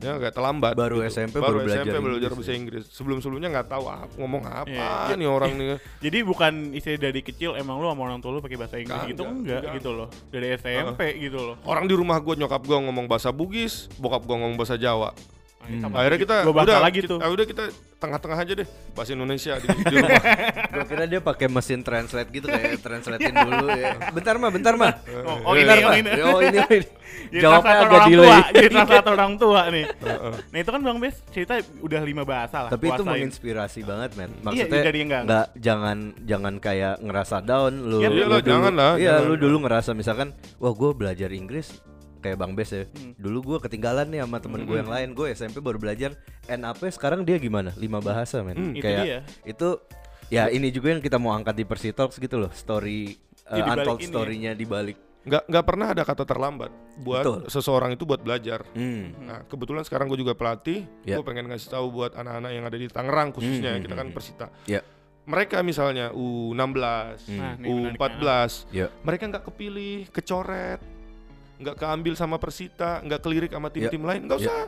ya 0.00 0.16
agak 0.16 0.32
terlambat 0.32 0.72
Hmm. 0.72 0.80
Baru 0.80 0.96
gitu. 0.98 1.12
SMP 1.12 1.34
baru 1.36 1.60
belajar 1.60 1.84
SMP 1.84 1.92
baru 1.92 2.04
belajar 2.10 2.16
Inggris 2.24 2.38
bahasa 2.40 2.52
Inggris 2.54 2.84
sebelum 2.88 3.18
sebelumnya 3.20 3.48
nggak 3.52 3.68
tahu 3.68 3.84
apa 3.84 4.14
ngomong 4.16 4.42
apa 4.44 4.72
Iya. 4.72 5.12
nih 5.12 5.28
orang 5.28 5.52
nih 5.52 5.66
Jadi 6.06 6.18
bukan 6.22 6.52
istilah 6.72 7.00
dari 7.02 7.20
kecil 7.20 7.50
emang 7.52 7.76
lu 7.76 7.86
sama 7.86 8.02
orang 8.06 8.18
tua 8.18 8.32
lu 8.32 8.40
pakai 8.40 8.56
bahasa 8.56 8.80
Inggris 8.80 8.96
gitu 9.06 9.22
nggak, 9.22 9.36
enggak 9.36 9.60
nggak. 9.60 9.74
gitu 9.76 9.90
loh. 9.92 10.08
Dari 10.30 10.46
SMP 10.56 11.00
gitu 11.20 11.38
loh. 11.42 11.56
orang 11.64 11.84
di 11.84 11.92
rumah 11.92 12.16
gua 12.16 12.32
nyokap 12.34 12.62
gua 12.64 12.78
ngomong 12.80 13.04
bahasa 13.06 13.28
Bugis 13.28 13.92
bokap 13.94 14.24
gua 14.24 14.36
ngomong 14.38 14.56
bahasa 14.56 14.80
Jawa 14.80 15.12
Hmm. 15.60 15.92
akhirnya 15.92 16.18
kita 16.18 16.36
udah 16.48 16.78
lagi 16.80 17.00
kita, 17.04 17.10
tuh. 17.14 17.18
ah, 17.20 17.28
udah 17.28 17.44
kita 17.44 17.64
tengah-tengah 18.00 18.38
aja 18.40 18.52
deh 18.64 18.68
bahasa 18.96 19.12
Indonesia 19.12 19.60
di, 19.60 19.68
di 19.68 19.94
rumah 20.00 20.22
Gue 20.72 20.84
kira 20.88 21.04
dia 21.04 21.20
pakai 21.20 21.46
mesin 21.52 21.84
translate 21.84 22.30
gitu 22.32 22.48
kayak 22.48 22.80
translatein 22.80 23.36
dulu 23.46 23.68
ya. 23.76 23.92
Bentar 24.14 24.34
mah, 24.40 24.50
bentar 24.50 24.74
mah. 24.78 24.92
Oh, 25.28 25.52
oh 25.52 25.52
ini, 25.52 25.68
bentar 25.68 25.76
oh, 25.76 25.84
mah. 25.84 25.96
ini. 26.00 26.10
Oh 26.24 26.38
ini. 26.40 26.58
ini. 27.28 27.38
Jawabnya 27.44 27.74
agak 27.76 27.90
orang 27.90 28.08
delay. 28.08 28.24
tua, 28.24 28.38
jadi 28.56 28.68
translator 28.72 29.12
orang 29.20 29.32
tua 29.36 29.60
nih. 29.68 29.84
Nah 30.50 30.58
itu 30.58 30.70
kan 30.72 30.80
Bang 30.80 30.98
Bes 30.98 31.16
cerita 31.28 31.52
udah 31.84 32.00
lima 32.00 32.22
bahasa 32.24 32.56
lah. 32.66 32.70
Tapi 32.72 32.84
itu 32.88 33.02
menginspirasi 33.04 33.80
banget, 33.84 34.10
men. 34.16 34.30
Iya, 34.30 34.42
Maksudnya 34.42 34.82
dari 34.82 34.98
yang 34.98 35.08
enggak. 35.12 35.22
nggak 35.28 35.46
jangan 35.60 35.98
jangan 36.24 36.54
kayak 36.56 36.94
ngerasa 37.04 37.36
down 37.44 37.72
lu. 37.84 37.98
Iya, 38.00 38.08
lu 38.08 38.38
jangan 38.40 38.72
lah, 38.72 38.92
Iya, 38.96 39.14
lu 39.22 39.34
dulu 39.36 39.68
ngerasa 39.68 39.92
misalkan, 39.92 40.32
wah 40.56 40.72
gue 40.72 40.90
belajar 40.96 41.28
Inggris 41.30 41.89
kayak 42.20 42.36
Bang 42.36 42.52
Bes 42.52 42.70
ya. 42.70 42.84
Hmm. 42.86 43.16
Dulu 43.16 43.38
gue 43.46 43.58
ketinggalan 43.60 44.06
nih 44.06 44.20
sama 44.20 44.38
temen 44.38 44.62
gue 44.62 44.76
yang 44.76 44.86
lain. 44.86 45.08
Gue 45.10 45.32
SMP 45.32 45.58
baru 45.58 45.76
belajar 45.76 46.14
NAP, 46.46 46.84
sekarang 46.88 47.20
dia 47.20 47.36
gimana? 47.36 47.72
Lima 47.74 47.98
bahasa, 47.98 48.40
men. 48.40 48.54
Hmm, 48.54 48.72
itu 48.72 48.82
kayak 48.82 49.02
dia. 49.02 49.18
itu 49.42 49.68
ya 50.28 50.46
ini 50.46 50.68
juga 50.68 50.92
yang 50.92 51.00
kita 51.00 51.16
mau 51.16 51.32
angkat 51.32 51.54
di 51.54 51.64
Persi 51.64 51.90
Talks 51.90 52.16
gitu 52.16 52.36
loh, 52.36 52.50
story 52.50 53.16
uh, 53.44 53.50
Iya, 53.50 53.56
di 53.56 53.62
balik 53.66 53.82
untold 53.82 53.98
ya. 53.98 54.06
story-nya 54.06 54.52
di 54.52 54.62
balik. 54.64 54.98
nggak 55.20 55.42
nggak 55.46 55.64
pernah 55.66 55.86
ada 55.90 56.00
kata 56.00 56.24
terlambat 56.24 56.72
buat 56.96 57.20
Betul. 57.20 57.38
seseorang 57.46 57.92
itu 57.92 58.08
buat 58.08 58.18
belajar 58.18 58.64
Hmm. 58.72 59.12
nah 59.20 59.44
kebetulan 59.44 59.84
sekarang 59.84 60.08
gue 60.08 60.16
juga 60.16 60.32
pelatih 60.32 60.88
Ya. 61.02 61.14
gue 61.14 61.24
pengen 61.26 61.44
ngasih 61.44 61.68
tahu 61.68 61.92
buat 61.92 62.14
anak-anak 62.14 62.50
yang 62.50 62.64
ada 62.64 62.72
di 62.74 62.88
Tangerang 62.88 63.28
khususnya 63.28 63.74
Hmm, 63.74 63.84
kita 63.84 63.92
hmm, 63.92 64.00
kan 64.00 64.06
hmm. 64.08 64.16
Persita 64.16 64.46
Ya. 64.64 64.80
mereka 65.22 65.60
misalnya 65.60 66.08
U16 66.10 66.56
Nah, 67.36 67.52
ini 67.52 67.68
menarik. 67.68 68.00
U14 68.00 68.52
Ya. 68.70 68.88
mereka 69.00 69.22
nggak 69.28 69.44
kepilih 69.44 70.08
kecoret 70.08 70.80
nggak 71.60 71.76
keambil 71.76 72.14
sama 72.14 72.36
Persita 72.36 72.98
nggak 73.00 73.20
kelirik 73.20 73.50
sama 73.50 73.68
tim-tim 73.68 74.00
lain 74.00 74.24
nggak 74.24 74.38
Ya. 74.38 74.48
usah 74.48 74.60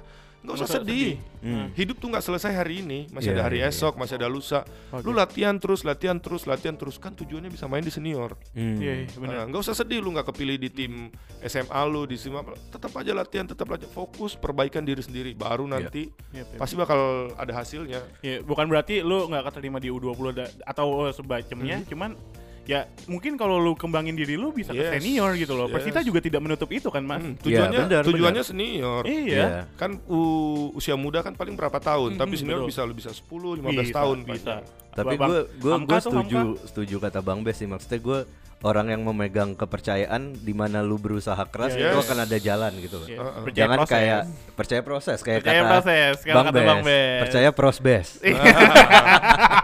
nggak 0.43 0.57
usah 0.59 0.67
Nggak 0.67 0.75
usah 0.75 0.83
sedih 0.83 1.11
Hmm. 1.39 1.67
hidup 1.73 1.97
tuh 1.97 2.09
nggak 2.09 2.23
selesai 2.25 2.51
hari 2.53 2.75
ini 2.79 3.07
masih 3.09 3.31
Iya, 3.31 3.35
ada 3.37 3.43
hari 3.45 3.59
iya, 3.59 3.71
esok 3.71 3.95
masih 3.95 4.15
ada 4.17 4.27
lusa 4.27 4.67
Oke. 4.91 5.03
lu 5.03 5.11
latihan 5.13 5.55
terus 5.55 5.83
latihan 5.83 6.15
terus 6.17 6.43
latihan 6.45 6.75
terus 6.75 6.99
kan 6.99 7.11
tujuannya 7.13 7.47
bisa 7.47 7.67
main 7.67 7.81
di 7.81 7.91
senior 7.91 8.35
Hmm. 8.51 8.75
Iya, 8.77 8.93
iya, 9.01 9.17
benar. 9.17 9.35
Nah, 9.37 9.45
nggak 9.49 9.61
usah 9.61 9.75
sedih 9.77 9.99
lu 9.99 10.11
nggak 10.11 10.27
kepilih 10.29 10.57
di 10.57 10.69
tim 10.69 11.15
SMA 11.41 11.81
lu 11.85 12.05
di 12.05 12.15
SMA 12.17 12.43
tetap 12.69 12.91
aja 12.93 13.11
latihan 13.13 13.43
tetap 13.45 13.71
aja 13.71 13.87
fokus 13.87 14.35
perbaikan 14.35 14.83
diri 14.83 14.99
sendiri 14.99 15.31
baru 15.33 15.63
nanti 15.65 16.11
Iya, 16.29 16.43
iya. 16.45 16.59
pasti 16.59 16.75
bakal 16.75 16.99
ada 17.33 17.53
hasilnya 17.53 18.03
Ya, 18.19 18.39
bukan 18.41 18.67
berarti 18.67 18.99
lu 19.01 19.25
nggak 19.25 19.47
keterima 19.49 19.79
di 19.79 19.89
U20 19.89 20.27
da- 20.33 20.51
atau 20.65 21.07
eh, 21.07 21.13
sebacemnya, 21.13 21.83
cuman 21.85 22.19
ya 22.62 22.81
mungkin 23.04 23.35
kalau 23.35 23.59
lu 23.59 23.75
kembangin 23.75 24.14
diri 24.14 24.35
lu 24.35 24.50
bisa 24.50 24.71
ke 24.71 24.78
Yes, 24.78 24.92
senior 24.97 25.35
gitu 25.35 25.52
loh. 25.52 25.66
Persita 25.66 25.99
yes. 25.99 26.07
juga 26.07 26.19
tidak 26.19 26.40
menutup 26.40 26.69
itu 26.69 26.88
kan, 26.88 27.02
Mas. 27.02 27.19
Hmm, 27.19 27.35
Iya, 27.35 27.42
tujuannya 27.42 27.81
benar, 27.85 28.02
tujuannya 28.04 28.42
senior 28.42 29.02
Iya. 29.02 29.26
Iya. 29.26 29.47
kan 29.75 29.99
u- 30.04 30.71
usia 30.73 30.95
muda 30.95 31.21
kan 31.21 31.33
paling 31.33 31.52
berapa 31.52 31.76
tahun 31.76 32.14
Hmm, 32.14 32.21
tapi 32.21 32.35
senior 32.37 32.61
betul. 32.61 32.71
bisa 32.71 32.81
lu 32.83 32.95
bisa 32.95 33.11
10 33.11 33.59
15 33.59 33.83
Bisa, 33.83 33.97
tahun 33.97 34.16
bisa. 34.23 34.54
paling. 34.62 34.81
Tapi 34.92 35.14
Bang- 35.16 35.28
gue 35.28 35.40
gue 35.57 35.75
gue 35.83 35.99
setuju 36.00 36.37
Hamka. 36.38 36.66
setuju 36.66 36.97
kata 37.00 37.19
Bang 37.21 37.40
Bes 37.40 37.57
sih 37.57 37.66
maksudnya 37.66 37.99
gue 37.99 38.21
orang 38.62 38.87
yang 38.88 39.02
memegang 39.02 39.59
kepercayaan 39.59 40.38
di 40.38 40.54
mana 40.54 40.81
lu 40.81 40.95
berusaha 40.95 41.42
keras 41.45 41.75
Yes. 41.75 41.83
itu 41.83 41.99
akan 41.99 42.19
ada 42.21 42.37
jalan 42.38 42.71
gitu 42.78 42.95
loh. 42.97 43.09
Iya, 43.09 43.19
Jangan 43.52 43.78
proses. 43.81 43.90
kayak 43.90 44.21
percaya 44.54 44.81
proses 44.81 45.19
kayak 45.19 45.38
Percaya 45.42 45.59
kata 45.59 45.71
proses, 45.73 46.14
Bang 46.25 46.47
kata 46.47 46.54
Bes. 46.54 46.69
Bang 46.69 46.81
Bes. 46.85 47.21
Percaya 47.26 47.49
prosbes. 47.50 48.07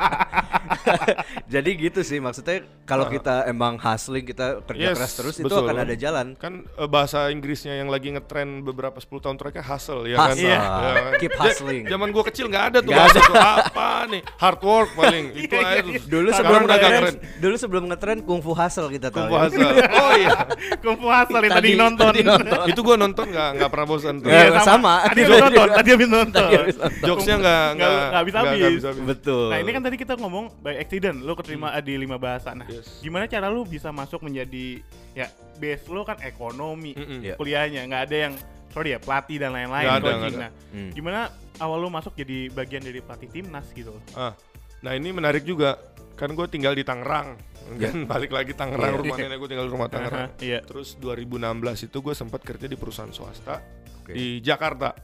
Jadi 1.54 1.70
gitu 1.78 2.00
sih 2.00 2.18
maksudnya 2.18 2.58
kalau 2.82 3.06
kita 3.06 3.44
emang 3.44 3.76
hustling 3.76 4.22
kita 4.22 4.60
kerja 4.62 4.80
Yes, 4.84 4.96
keras 4.96 5.12
terus 5.14 5.34
itu 5.36 5.44
betul. 5.44 5.62
akan 5.62 5.76
ada 5.78 5.94
jalan. 5.94 6.26
kan 6.34 6.64
eh, 6.64 6.86
bahasa 6.86 7.28
Inggrisnya 7.28 7.74
yang 7.74 7.88
lagi 7.88 8.08
ngetren 8.10 8.60
beberapa 8.60 8.96
10 8.96 9.08
tahun 9.18 9.36
terakhir 9.36 9.62
hustle 9.62 10.04
ya 10.04 10.16
Hustle. 10.16 10.46
kan. 10.46 10.58
Ya 10.58 10.60
kan? 10.94 11.12
Keep 11.18 11.32
hustling. 11.34 11.82
zaman 11.86 12.08
gua 12.08 12.24
kecil 12.24 12.46
nggak 12.46 12.64
ada 12.66 12.78
tuh 12.78 12.90
Nggak 12.90 13.04
bahasa 13.04 13.18
tuh 13.20 13.34
apa 13.36 13.88
nih 14.08 14.22
hard 14.34 14.60
work 14.62 14.90
paling 14.94 15.24
itu 15.38 15.50
Iya, 15.50 15.62
aja 15.62 15.72
iya, 15.74 15.82
tuh. 15.82 15.92
Dulu 16.08 16.28
sebelum 16.30 16.62
ngetren, 16.64 16.90
keren 16.92 17.14
dulu 17.38 17.54
sebelum 17.56 17.82
ngetren 17.86 18.18
kungfu 18.22 18.52
hustle 18.52 18.88
kita 18.88 19.08
tahu. 19.08 19.26
Kungfu 19.26 19.34
ya. 19.34 19.40
hustle 19.42 19.70
oh 20.00 20.12
iya 20.14 20.32
Kungfu 20.78 21.06
Hustle 21.06 21.40
yang 21.40 21.52
tadi 21.54 21.70
nonton. 21.74 22.06
tadi 22.08 22.20
nonton. 22.22 22.58
itu 22.66 22.80
gua 22.80 22.96
nonton 22.96 23.26
nggak 23.28 23.48
nggak 23.56 23.68
pernah 23.68 23.86
bosan 23.86 24.14
tuh 24.18 24.28
Iya, 24.28 24.60
sama. 24.60 24.94
Tadi 25.04 25.20
habis 25.20 25.40
nonton, 25.40 25.66
tadi 25.70 25.88
habis 25.90 26.08
nonton. 26.08 26.42
Tadi 26.42 26.56
habis 26.56 26.76
nonton. 26.76 27.00
jokesnya 27.02 27.36
nggak 27.36 27.64
Nggak- 27.68 27.92
nggak 28.08 28.20
habis-habis. 28.20 29.04
Betul. 29.04 29.48
Nah 29.48 29.58
ini 29.58 29.70
kan 29.70 29.82
tadi 29.82 29.96
kita 29.96 30.12
ngomong 30.14 30.44
accident, 30.78 31.18
lu 31.18 31.34
keterima 31.34 31.74
di 31.78 31.94
lima 31.94 32.16
bahasa. 32.16 32.54
Nah, 32.54 32.64
Yes. 32.64 32.98
gimana 32.98 33.26
cara 33.26 33.46
lu 33.46 33.62
bisa 33.62 33.90
masuk 33.90 34.22
menjadi 34.22 34.80
ya 35.12 35.26
base 35.54 35.84
lu 35.86 36.02
kan 36.02 36.16
ekonomi 36.20 36.94
Mm-mm. 36.94 37.20
Iya. 37.20 37.34
kuliahnya, 37.34 37.82
nggak 37.84 38.02
ada 38.04 38.16
yang 38.24 38.34
sorry 38.68 38.94
ya 38.94 38.98
pelatih 38.98 39.36
dan 39.38 39.50
lain-lain 39.50 39.86
ada, 39.88 40.08
ada. 40.16 40.28
Nah, 40.30 40.50
Hmm. 40.70 40.90
gimana 40.92 41.28
awal 41.58 41.78
lu 41.78 41.88
masuk 41.88 42.14
jadi 42.14 42.48
bagian 42.48 42.80
dari 42.80 43.00
pelatih 43.00 43.28
timnas 43.28 43.66
gitu? 43.72 43.90
loh? 43.90 44.02
Ah, 44.12 44.32
nah 44.80 44.94
ini 44.94 45.10
menarik 45.10 45.42
juga. 45.42 45.74
Kan 46.14 46.34
gue 46.34 46.46
tinggal 46.46 46.74
di 46.74 46.82
Tangerang. 46.82 47.38
Kan 47.68 48.06
balik 48.06 48.30
lagi 48.30 48.52
Tangerang, 48.52 48.90
Iya. 48.90 48.98
rumah 48.98 49.16
nenek 49.16 49.38
gue 49.38 49.48
tinggal 49.48 49.66
di 49.66 49.72
rumah 49.72 49.86
Tangerang. 49.86 50.30
Aha, 50.30 50.40
Iya. 50.40 50.60
Terus 50.62 50.96
2016 50.96 51.84
itu 51.84 51.98
gue 51.98 52.10
sempat 52.10 52.40
kerja 52.40 52.64
di 52.64 52.74
perusahaan 52.74 53.10
swasta 53.10 53.62
Oke. 54.02 54.14
di 54.14 54.40
Jakarta. 54.40 54.94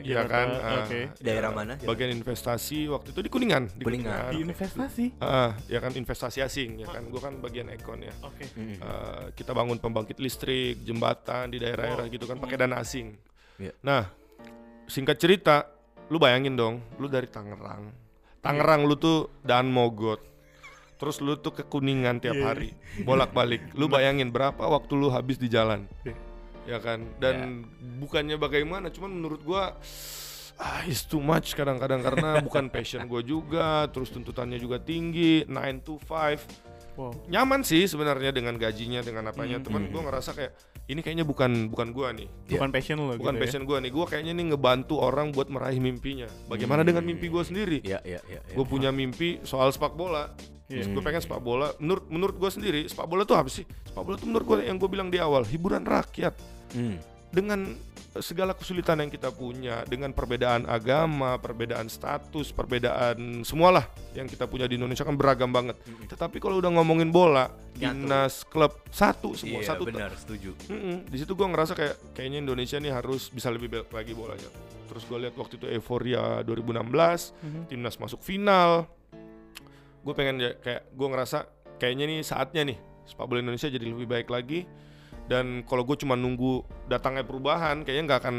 Iya 0.00 0.24
Jakarta, 0.24 0.32
kan? 0.32 0.48
oke. 0.80 1.00
Ah, 1.04 1.06
Daerah 1.20 1.50
ya, 1.50 1.56
mana? 1.56 1.72
Bagian 1.76 2.10
investasi 2.14 2.78
waktu 2.88 3.08
itu 3.12 3.20
di 3.20 3.28
Kuningan. 3.28 3.64
Di 3.76 3.84
Kuningan. 3.84 4.32
Di 4.32 4.38
investasi. 4.40 5.04
Ah, 5.20 5.52
ya 5.68 5.78
kan 5.78 5.92
investasi 5.92 6.38
asing 6.40 6.80
ya 6.80 6.88
kan. 6.88 7.04
Gue 7.12 7.20
kan 7.20 7.36
bagian 7.38 7.68
ekon 7.68 8.00
ya. 8.00 8.14
Oke. 8.24 8.48
Hmm. 8.56 8.80
Eh, 8.80 9.24
kita 9.36 9.52
bangun 9.52 9.76
pembangkit 9.76 10.16
listrik, 10.16 10.80
jembatan 10.80 11.52
di 11.52 11.60
daerah-daerah 11.60 12.08
gitu 12.08 12.24
kan 12.24 12.40
pakai 12.40 12.56
dana 12.56 12.80
asing. 12.80 13.12
Iya. 13.60 13.76
Nah, 13.84 14.08
singkat 14.88 15.20
cerita, 15.20 15.68
lu 16.08 16.16
bayangin 16.16 16.56
dong, 16.56 16.80
lu 16.96 17.10
dari 17.10 17.28
Tangerang. 17.28 17.92
Tangerang 18.40 18.88
lu 18.88 18.96
tuh 18.96 19.28
dan 19.44 19.68
Mogot. 19.68 20.18
Terus 20.96 21.18
lu 21.18 21.34
tuh 21.34 21.50
ke 21.50 21.66
Kuningan 21.66 22.22
tiap 22.22 22.38
Iya. 22.38 22.46
hari, 22.46 22.70
bolak-balik. 23.02 23.74
Lu 23.74 23.90
bayangin 23.92 24.30
berapa 24.30 24.62
waktu 24.62 24.92
lu 24.94 25.10
habis 25.10 25.34
di 25.34 25.50
jalan. 25.50 25.84
Iya. 26.06 26.14
Ya 26.62 26.78
kan? 26.78 27.10
Dan 27.18 27.66
bukannya 27.98 28.38
bagaimana, 28.38 28.88
cuman 28.90 29.10
menurut 29.10 29.42
gua 29.42 29.74
ah 30.60 30.84
is 30.86 31.02
too 31.08 31.18
much 31.18 31.58
kadang-kadang 31.58 32.04
karena 32.04 32.38
bukan 32.46 32.70
passion 32.70 33.06
gua 33.10 33.22
juga, 33.24 33.90
terus 33.90 34.14
tuntutannya 34.14 34.62
juga 34.62 34.78
tinggi, 34.78 35.42
9 35.48 35.82
to 35.82 35.98
5 35.98 36.72
Wow. 36.92 37.24
nyaman 37.24 37.64
sih 37.64 37.88
sebenarnya 37.88 38.36
dengan 38.36 38.52
gajinya 38.60 39.00
dengan 39.00 39.32
apanya 39.32 39.56
Hmm, 39.56 39.64
teman 39.64 39.82
hmm. 39.88 39.96
gue 39.96 40.02
ngerasa 40.12 40.30
kayak 40.36 40.52
ini 40.92 41.00
kayaknya 41.00 41.24
bukan 41.24 41.50
bukan 41.68 41.88
gua 41.90 42.12
nih 42.12 42.28
Bukan 42.46 42.68
passion 42.68 42.96
lo 42.98 43.12
bukan 43.12 43.18
gitu 43.18 43.28
ya. 43.32 43.42
passion 43.42 43.62
gua 43.62 43.78
nih 43.78 43.88
gua 43.88 44.04
kayaknya 44.04 44.32
nih 44.32 44.46
ngebantu 44.48 44.94
orang 44.96 45.30
buat 45.30 45.48
meraih 45.48 45.78
mimpinya 45.78 46.28
bagaimana 46.46 46.80
Hmm. 46.80 46.88
dengan 46.88 47.04
mimpi 47.04 47.26
gua 47.26 47.42
sendiri 47.42 47.80
Iya, 47.80 47.98
iya, 48.02 48.20
iya. 48.24 48.40
iya. 48.40 48.52
gue 48.52 48.64
punya 48.64 48.90
mimpi 48.90 49.40
soal 49.42 49.68
sepak 49.68 49.92
bola 49.92 50.30
Iya. 50.66 50.88
gue 50.88 51.00
pengen 51.00 51.20
sepak 51.20 51.38
bola 51.38 51.68
menurut 51.78 52.04
menurut 52.06 52.36
gue 52.38 52.48
sendiri 52.48 52.80
sepak 52.84 53.04
bola 53.04 53.22
tuh 53.22 53.34
apa 53.34 53.46
sih 53.46 53.60
sepak 53.82 54.02
bola 54.02 54.16
tuh 54.16 54.24
menurut 54.24 54.46
gue 54.46 54.56
yang 54.64 54.76
gue 54.76 54.88
bilang 54.88 55.08
di 55.08 55.18
awal 55.18 55.42
hiburan 55.42 55.82
rakyat 55.82 56.32
Hmm. 56.72 56.96
Dengan 57.32 57.74
segala 58.12 58.52
kesulitan 58.52 59.00
yang 59.00 59.08
kita 59.08 59.32
punya 59.32 59.88
dengan 59.88 60.12
perbedaan 60.12 60.68
agama 60.68 61.40
perbedaan 61.40 61.88
status 61.88 62.52
perbedaan 62.52 63.40
semualah 63.40 63.88
yang 64.12 64.28
kita 64.28 64.44
punya 64.44 64.68
di 64.68 64.76
Indonesia 64.76 65.00
kan 65.00 65.16
beragam 65.16 65.48
banget 65.48 65.80
tetapi 66.06 66.36
kalau 66.36 66.60
udah 66.60 66.68
ngomongin 66.70 67.08
bola 67.08 67.48
timnas 67.72 68.44
klub 68.44 68.84
satu 68.86 69.32
semua 69.32 69.64
Iya, 69.64 69.72
satu 69.72 69.88
benar, 69.88 70.12
setuju. 70.12 70.52
Mm-mm. 70.68 71.08
di 71.08 71.16
situ 71.16 71.32
gue 71.32 71.46
ngerasa 71.46 71.72
kayak 71.72 71.96
kayaknya 72.12 72.44
Indonesia 72.44 72.76
nih 72.76 72.92
harus 72.92 73.26
bisa 73.26 73.48
lebih 73.48 73.72
baik 73.72 73.88
lagi 73.88 74.12
bolanya. 74.12 74.50
Terus 74.84 75.02
gue 75.02 75.18
lihat 75.18 75.32
waktu 75.32 75.56
itu 75.56 75.66
euforia 75.72 76.44
2016, 76.44 77.32
Mhm. 77.40 77.60
timnas 77.66 77.96
masuk 77.96 78.20
final. 78.20 78.84
Gue 80.00 80.12
pengen 80.12 80.36
ya 80.36 80.52
kayak 80.54 80.84
gue 80.90 81.08
ngerasa 81.08 81.48
kayaknya 81.78 82.04
nih 82.06 82.20
saatnya 82.20 82.62
nih 82.66 82.76
sepak 83.04 83.24
bola 83.24 83.40
Indonesia 83.40 83.66
jadi 83.66 83.82
lebih 83.82 84.04
baik 84.04 84.28
lagi. 84.28 84.68
Dan 85.30 85.62
kalau 85.64 85.86
gue 85.86 85.96
cuma 85.98 86.18
nunggu 86.18 86.66
datangnya 86.86 87.22
perubahan, 87.22 87.82
kayaknya 87.86 88.04
nggak 88.08 88.20
akan 88.26 88.36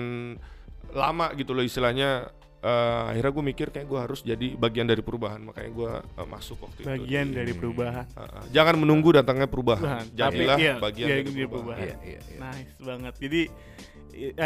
lama 0.93 1.31
gitu 1.35 1.55
loh 1.55 1.63
istilahnya. 1.63 2.29
Eh, 2.63 3.01
akhirnya 3.11 3.31
gue 3.35 3.43
mikir 3.43 3.67
kayak 3.75 3.87
gue 3.91 3.99
harus 3.99 4.23
jadi 4.23 4.55
bagian 4.55 4.87
dari 4.87 5.03
perubahan, 5.03 5.43
makanya 5.43 5.71
gue 5.75 5.91
eh, 5.99 6.27
masuk 6.31 6.63
waktu 6.63 6.79
itu. 6.79 6.87
Bagian 6.95 7.27
dari 7.35 7.51
perubahan. 7.51 8.07
Uh, 8.15 8.23
uh, 8.23 8.43
jangan 8.55 8.79
menunggu 8.79 9.11
datangnya 9.11 9.51
perubahan. 9.51 9.83
Perubahan. 9.83 10.05
Tapi 10.07 10.15
Jadilah 10.15 10.57
iya, 10.63 10.73
bagian 10.79 11.07
iya, 11.11 11.15
dari 11.19 11.23
iya, 11.27 11.47
perubahan. 11.51 11.51
perubahan. 11.51 11.83
Iya, 11.83 11.95
iya, 12.07 12.19
iya. 12.23 12.39
Nice 12.39 12.75
banget. 12.79 13.13
Jadi 13.19 13.41
i- 13.43 13.92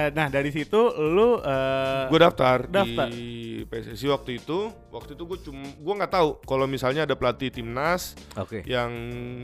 nah 0.10 0.28
dari 0.28 0.48
situ 0.50 0.80
lu 0.98 1.38
eh, 1.38 2.08
gue 2.08 2.20
daftar, 2.20 2.64
daftar. 2.66 3.08
di 3.08 3.28
PSSI 3.64 4.08
waktu 4.08 4.40
itu 4.40 4.72
waktu 4.90 5.12
itu 5.14 5.24
gue 5.24 5.38
cuma 5.44 5.68
gue 5.68 5.94
nggak 5.94 6.14
tahu 6.14 6.30
kalau 6.44 6.66
misalnya 6.66 7.04
ada 7.04 7.14
pelatih 7.14 7.52
timnas 7.52 8.16
Oke. 8.34 8.64
yang 8.64 8.90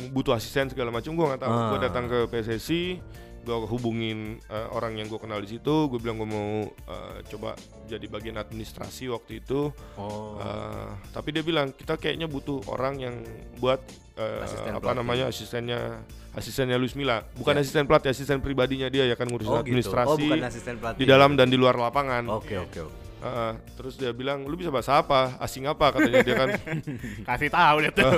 butuh 0.10 0.34
asisten 0.34 0.72
segala 0.72 0.90
macam 0.90 1.12
gue 1.12 1.26
nggak 1.28 1.42
tahu 1.44 1.52
gue 1.52 1.78
Ah. 1.78 1.84
datang 1.84 2.06
ke 2.08 2.20
PSSI 2.28 2.84
gue 3.44 3.58
hubungin 3.68 4.18
eh, 4.42 4.68
orang 4.72 4.96
yang 4.96 5.06
gue 5.06 5.18
kenal 5.18 5.38
di 5.38 5.52
situ 5.52 5.86
gue 5.86 6.00
bilang 6.00 6.16
gue 6.16 6.30
mau 6.30 6.52
eh, 6.66 7.18
coba 7.28 7.54
jadi 7.86 8.08
bagian 8.08 8.36
administrasi 8.36 9.08
waktu 9.08 9.40
itu 9.40 9.70
Oh. 9.94 10.40
Eh, 10.40 10.90
tapi 11.12 11.30
dia 11.30 11.42
bilang 11.42 11.70
kita 11.70 11.96
kayaknya 11.96 12.26
butuh 12.26 12.64
orang 12.68 12.98
yang 12.98 13.16
buat 13.58 13.84
Asisten 14.14 14.70
apa 14.72 14.94
namanya 14.94 15.26
asistennya 15.26 16.06
asistennya 16.32 16.78
Luis 16.78 16.94
Milla 16.94 17.26
bukan 17.34 17.58
Ya. 17.58 17.66
asisten 17.66 17.84
pelatih 17.84 18.14
asisten 18.14 18.40
pribadinya 18.40 18.86
dia 18.86 19.04
ya 19.04 19.18
kan 19.18 19.26
ngurusin 19.26 19.50
oh, 19.50 19.58
gitu. 19.58 19.74
administrasi 19.74 20.14
Oh, 20.14 20.18
bukan 20.22 20.46
asisten 20.46 20.76
pelatih. 20.78 21.00
di 21.02 21.06
dalam 21.10 21.34
dan 21.34 21.50
di 21.50 21.58
luar 21.58 21.74
lapangan 21.74 22.30
Oke, 22.30 22.56
oke, 22.56 22.80
oke. 22.80 23.03
Heeh, 23.24 23.52
terus 23.74 23.96
dia 23.96 24.12
bilang 24.12 24.44
lu 24.44 24.54
bisa 24.54 24.68
bahasa 24.68 25.00
apa 25.00 25.40
asing 25.40 25.64
apa 25.64 25.90
katanya 25.90 26.20
dia 26.22 26.36
kan 26.36 26.50
kasih 27.32 27.48
tahu 27.48 27.76
deh 27.80 27.92
tuh. 27.94 28.12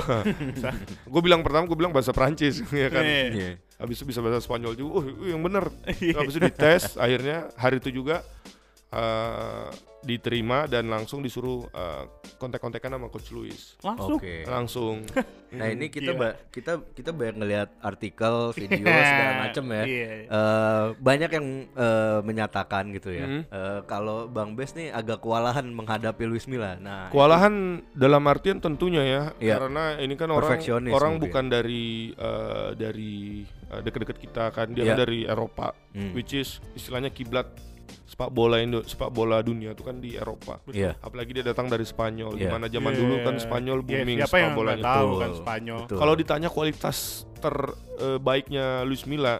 gue 1.06 1.20
bilang 1.22 1.40
pertama 1.40 1.62
gue 1.64 1.78
bilang 1.78 1.94
bahasa 1.94 2.10
Prancis 2.10 2.58
ya 2.74 2.90
kan 2.90 3.06
Iya. 3.06 3.22
Iya. 3.30 3.50
habis 3.78 3.96
itu 3.96 4.04
bisa 4.04 4.18
bahasa 4.18 4.42
Spanyol 4.42 4.74
juga 4.74 4.90
oh 4.98 5.04
yang 5.22 5.38
bener 5.38 5.70
Iya. 6.02 6.18
habis 6.18 6.34
itu 6.34 6.42
dites 6.42 6.98
akhirnya 6.98 7.54
hari 7.54 7.78
itu 7.78 7.94
juga 7.94 8.26
eh, 8.88 9.68
diterima 10.00 10.64
dan 10.64 10.86
langsung 10.86 11.18
disuruh 11.18 11.66
eh, 11.66 12.04
kontak-kontakan 12.36 12.94
sama 12.94 13.08
coach 13.08 13.30
Luis 13.30 13.74
Langsung. 13.80 14.16
Oke. 14.16 14.46
langsung 14.46 14.96
Nah 15.46 15.66
ini 15.68 15.88
kita 15.88 16.12
ba- 16.12 16.36
kita 16.46 16.84
kita 16.90 17.10
banyak 17.10 17.36
ngelihat 17.36 17.68
artikel, 17.80 18.52
video 18.52 18.82
segala 18.82 19.32
macam 19.40 19.64
ya. 19.72 19.82
Iya. 19.82 20.08
Eh, 20.26 20.86
banyak 21.00 21.30
yang 21.32 21.46
eh, 21.72 22.18
menyatakan 22.20 22.92
gitu 22.92 23.08
ya. 23.08 23.24
Hmm. 23.24 23.42
Eh, 23.46 23.80
kalau 23.86 24.26
Bang 24.26 24.52
Bes 24.52 24.74
nih 24.74 24.90
agak 24.90 25.18
kewalahan 25.18 25.64
menghadapi 25.64 26.22
Luis 26.24 26.44
Milla. 26.44 26.76
Nah, 26.76 27.08
Kewalahan 27.08 27.80
dalam 27.90 28.20
artian 28.26 28.58
tentunya 28.58 29.00
ya, 29.00 29.22
Iya. 29.38 29.54
karena 29.56 29.96
ini 29.96 30.12
kan 30.12 30.28
orang 30.28 30.60
orang 30.86 31.12
mungkin. 31.14 31.24
bukan 31.24 31.44
dari 31.48 31.86
eh, 32.12 32.70
dari 32.76 33.14
eh, 33.46 33.80
dekat-dekat 33.80 34.18
kita 34.20 34.44
kan, 34.50 34.66
dia 34.70 34.82
Iya. 34.82 34.92
kan 34.92 34.98
dari 34.98 35.18
Eropa, 35.24 35.72
Hmm. 35.94 36.12
which 36.12 36.34
is 36.34 36.58
istilahnya 36.74 37.08
kiblat 37.08 37.48
sepak 38.06 38.30
bola 38.32 38.58
Indo, 38.58 38.80
sepak 38.82 39.10
bola 39.12 39.40
dunia 39.40 39.72
itu 39.72 39.82
kan 39.82 40.00
di 40.00 40.16
Eropa. 40.16 40.58
Iya. 40.68 40.96
Apalagi 40.98 41.36
dia 41.36 41.44
datang 41.44 41.68
dari 41.68 41.84
Spanyol, 41.84 42.34
Iya. 42.34 42.40
di 42.40 42.46
mana 42.48 42.66
zaman 42.66 42.92
Iya. 42.92 43.00
dulu 43.00 43.14
kan 43.22 43.34
Spanyol 43.36 43.78
Iya, 43.80 43.86
booming 43.86 44.18
siapa 44.24 44.36
sepak 44.36 44.54
bolanya. 44.54 44.84
tahu 44.84 45.10
kan 45.18 45.30
Spanyol. 45.36 45.80
Kalau 45.88 46.14
ditanya 46.14 46.48
kualitas 46.48 46.96
terbaiknya 47.38 48.82
Luis 48.82 49.04
Milla, 49.04 49.38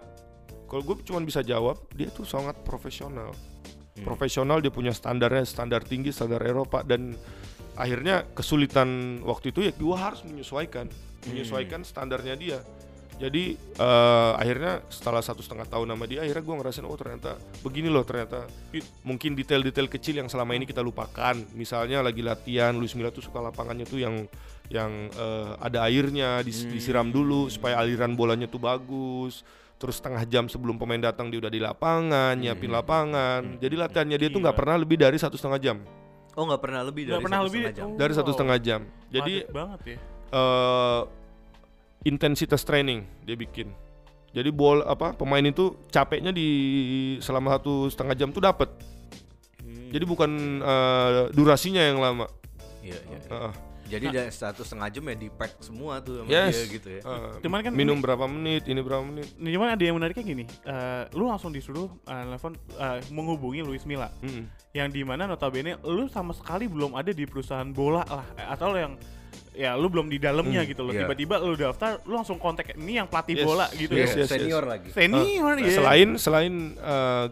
kalau 0.66 0.82
gue 0.82 0.96
cuma 1.04 1.20
bisa 1.20 1.40
jawab 1.40 1.78
dia 1.92 2.11
tuh 2.11 2.24
sangat 2.24 2.59
profesional. 2.62 3.30
Hmm. 3.32 4.04
Profesional 4.04 4.61
dia 4.61 4.68
punya 4.68 4.92
standarnya 4.92 5.46
standar 5.46 5.80
tinggi, 5.80 6.12
standar 6.12 6.42
Eropa 6.42 6.82
dan 6.82 7.16
akhirnya 7.76 8.24
kesulitan 8.32 9.20
waktu 9.22 9.52
itu 9.52 9.61
ya 9.62 9.72
gue 9.72 9.96
harus 9.96 10.24
menyesuaikan, 10.24 10.88
menyesuaikan 11.28 11.80
standarnya 11.80 12.35
dia. 12.37 12.59
Jadi 13.16 13.57
eh, 13.57 14.33
akhirnya 14.37 14.85
setelah 14.92 15.24
satu 15.24 15.40
setengah 15.40 15.64
tahun 15.64 15.88
sama 15.88 16.05
dia, 16.05 16.20
akhirnya 16.20 16.44
gue 16.44 16.57
ngerasain 16.61 16.85
oh 16.85 16.98
ternyata 17.00 17.40
begini 17.64 17.88
loh 17.88 18.05
ternyata 18.05 18.44
mungkin 19.02 19.33
detail-detail 19.33 19.88
kecil 19.88 20.20
yang 20.20 20.29
selama 20.29 20.52
ini 20.52 20.68
kita 20.68 20.85
lupakan. 20.85 21.33
Misalnya 21.57 22.05
lagi 22.05 22.20
latihan, 22.20 22.76
Luis 22.76 22.92
Milla 22.92 23.09
tuh 23.09 23.24
suka 23.24 23.40
lapangannya 23.40 23.88
tuh 23.88 24.05
yang 24.05 24.29
yang 24.68 25.09
eh, 25.09 25.50
ada 25.57 25.88
airnya 25.88 26.44
dis- 26.44 26.68
disiram 26.68 27.09
dulu 27.09 27.48
supaya 27.48 27.81
aliran 27.81 28.12
bolanya 28.12 28.44
tuh 28.44 28.61
bagus. 28.61 29.40
Terus 29.76 29.96
setengah 29.96 30.24
jam 30.24 30.44
sebelum 30.48 30.76
pemain 30.76 31.00
datang 31.00 31.29
dia 31.29 31.37
udah 31.37 31.52
di 31.52 31.61
lapangan, 31.61 32.33
nyiapin 32.33 32.72
lapangan. 32.72 33.61
Jadi 33.61 33.76
latihannya 33.76 34.16
dia 34.16 34.29
tuh 34.29 34.40
nggak 34.40 34.57
Gila. 34.57 34.61
pernah 34.64 34.76
lebih 34.76 34.96
dari 34.96 35.16
satu 35.16 35.37
setengah 35.37 35.61
jam. 35.61 35.79
oh 36.37 36.44
nggak 36.44 36.61
pernah 36.61 36.85
lebih 36.85 37.09
Nggak 37.09 37.12
dari 37.12 37.24
pernah 37.24 37.40
satu 37.40 37.46
lebih 37.48 37.61
setengah 37.64 37.76
jam. 37.81 37.88
oh, 37.88 37.96
Dari 37.96 38.12
satu 38.12 38.31
setengah 38.33 38.59
jam. 38.61 38.81
Jadi 39.09 39.35
banget 39.48 39.81
ya. 39.88 39.96
eh 40.33 41.00
intensitas 42.06 42.62
training 42.62 43.02
dia 43.26 43.34
bikin. 43.34 43.74
Jadi 44.30 44.52
bol 44.54 44.84
apa 44.84 45.16
pemain 45.16 45.42
itu 45.42 45.74
capeknya 45.90 46.30
di 46.30 46.46
selama 47.18 47.58
satu 47.58 47.90
setengah 47.90 48.14
jam 48.14 48.30
tuh 48.30 48.44
dapat. 48.44 48.68
Hmm. 49.58 49.90
Jadi 49.90 50.04
bukan 50.06 50.30
eh, 50.62 51.10
durasinya 51.34 51.82
yang 51.82 51.98
lama. 51.98 52.30
Iya, 52.84 53.00
iya. 53.10 53.18
iya. 53.18 53.30
Heeh. 53.32 53.54
Jadi 53.86 54.06
dari 54.10 54.34
satu 54.34 54.66
setengah 54.66 54.90
jam 54.90 55.06
ya 55.06 55.14
di 55.14 55.30
pack 55.30 55.62
semua 55.62 56.02
tuh 56.02 56.18
sama 56.18 56.26
Yes. 56.26 56.58
dia 56.58 56.64
gitu 56.74 56.88
ya. 56.90 57.02
Heeh. 57.06 57.32
Cuman 57.38 57.58
kan 57.62 57.70
minum 57.70 57.94
ini- 57.94 58.02
berapa 58.02 58.24
menit, 58.26 58.62
ini 58.66 58.80
berapa 58.82 59.02
menit. 59.06 59.30
Nih, 59.38 59.54
Cuman 59.54 59.78
ada 59.78 59.82
yang 59.86 59.94
menariknya 59.94 60.24
gini, 60.26 60.44
eh, 60.66 61.02
lu 61.14 61.30
langsung 61.30 61.54
disuruh 61.54 61.86
eh, 62.02 62.22
telepon 62.26 62.58
eh, 62.76 62.98
menghubungi 63.14 63.62
Luis 63.62 63.86
Milla, 63.86 64.10
Mm-mm. 64.26 64.50
yang 64.74 64.90
di 64.90 65.06
mana 65.06 65.30
notabene 65.30 65.78
lu 65.86 66.10
sama 66.10 66.34
sekali 66.34 66.66
belum 66.66 66.98
ada 66.98 67.14
di 67.14 67.24
perusahaan 67.30 67.70
bola 67.70 68.02
lah, 68.10 68.26
atau 68.50 68.74
yang 68.74 68.98
ya 69.56 69.72
lu 69.72 69.88
belum 69.88 70.06
di 70.06 70.20
dalamnya 70.20 70.60
Hmm, 70.62 70.70
gitu 70.70 70.84
loh. 70.84 70.92
iya. 70.92 71.08
Tiba-tiba 71.08 71.40
lu 71.40 71.56
daftar, 71.56 72.04
lu 72.04 72.12
langsung 72.14 72.36
kontak 72.36 72.76
ini 72.76 73.00
yang 73.00 73.08
pelatih 73.08 73.40
Yes, 73.40 73.46
bola 73.48 73.66
gitu 73.72 73.92
yes, 73.96 74.12
ya. 74.12 74.20
yes. 74.20 74.28
Senior 74.28 74.62
lagi. 74.62 74.88
Senior 74.92 75.54
Nah, 75.56 75.64
ya. 75.64 75.72
Selain 75.72 76.08
selain 76.20 76.54
eh, 76.76 77.26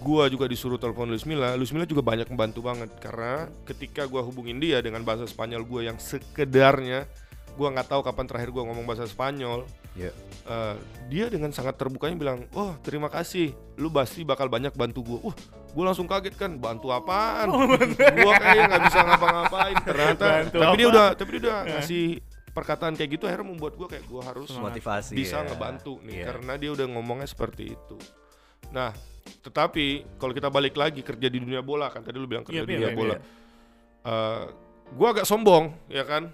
gua 0.00 0.24
juga 0.26 0.48
disuruh 0.48 0.80
telepon 0.80 1.12
Luis 1.12 1.28
Milla, 1.28 1.52
Luis 1.54 1.68
Milla 1.70 1.84
juga 1.84 2.00
banyak 2.00 2.32
membantu 2.32 2.64
banget 2.64 2.88
karena 2.96 3.44
ketika 3.64 4.08
gua 4.08 4.24
hubungin 4.24 4.56
dia 4.56 4.80
dengan 4.80 5.04
bahasa 5.04 5.28
Spanyol 5.28 5.62
gua 5.62 5.84
yang 5.84 6.00
sekedarnya 6.00 7.04
gua 7.52 7.68
nggak 7.70 7.88
tahu 7.88 8.00
kapan 8.00 8.24
terakhir 8.24 8.50
gua 8.50 8.64
ngomong 8.64 8.84
bahasa 8.84 9.04
Spanyol. 9.04 9.66
Iya. 9.90 10.14
eh, 10.42 10.74
dia 11.06 11.26
dengan 11.26 11.50
sangat 11.50 11.74
terbukanya 11.74 12.14
bilang, 12.14 12.38
"Oh, 12.52 12.72
terima 12.80 13.06
kasih. 13.06 13.50
Lu 13.74 13.88
pasti 13.88 14.22
bakal 14.22 14.46
banyak 14.46 14.70
bantu 14.72 15.02
gua." 15.04 15.18
Wah, 15.24 15.36
gua 15.70 15.84
langsung 15.86 16.06
kaget 16.06 16.34
kan, 16.34 16.54
bantu 16.56 16.90
apaan? 16.90 17.50
gua 18.16 18.34
kayak 18.36 18.64
nggak 18.66 18.82
bisa 18.84 18.98
ngapa-ngapain. 19.00 19.76
Ternyata 19.80 20.24
Bantu 20.40 20.56
tapi 20.56 20.74
dia 20.74 20.84
apa? 20.84 20.92
udah 20.92 21.06
tapi 21.12 21.30
dia 21.32 21.40
udah 21.40 21.58
ngasih 21.68 22.04
perkataan 22.50 22.92
kayak 22.94 23.10
gitu 23.12 23.24
akhirnya 23.24 23.46
membuat 23.46 23.74
gua 23.74 23.86
kayak 23.86 24.04
gua 24.06 24.22
harus 24.24 24.48
Motivasi. 24.48 25.12
bisa 25.12 25.38
ya. 25.38 25.46
ngebantu 25.46 25.98
nih 26.02 26.14
Iya. 26.16 26.24
karena 26.26 26.52
dia 26.56 26.70
udah 26.72 26.86
ngomongnya 26.88 27.26
seperti 27.26 27.74
itu. 27.74 27.96
Nah, 28.70 28.90
tetapi 29.40 29.86
kalau 30.16 30.30
kita 30.30 30.48
balik 30.48 30.74
lagi 30.74 31.00
kerja 31.00 31.26
di 31.26 31.38
dunia 31.38 31.60
bola 31.60 31.90
kan 31.90 32.02
tadi 32.02 32.14
lu 32.14 32.26
bilang 32.26 32.42
kerja 32.42 32.62
Iya, 32.62 32.66
di 32.66 32.72
iya, 32.72 32.78
dunia 32.80 32.90
iya, 32.90 32.98
bola. 32.98 33.14
iya. 33.14 33.20
Eh, 34.02 34.42
gua 34.92 35.08
agak 35.12 35.26
sombong 35.26 35.74
ya 35.86 36.02
kan? 36.02 36.30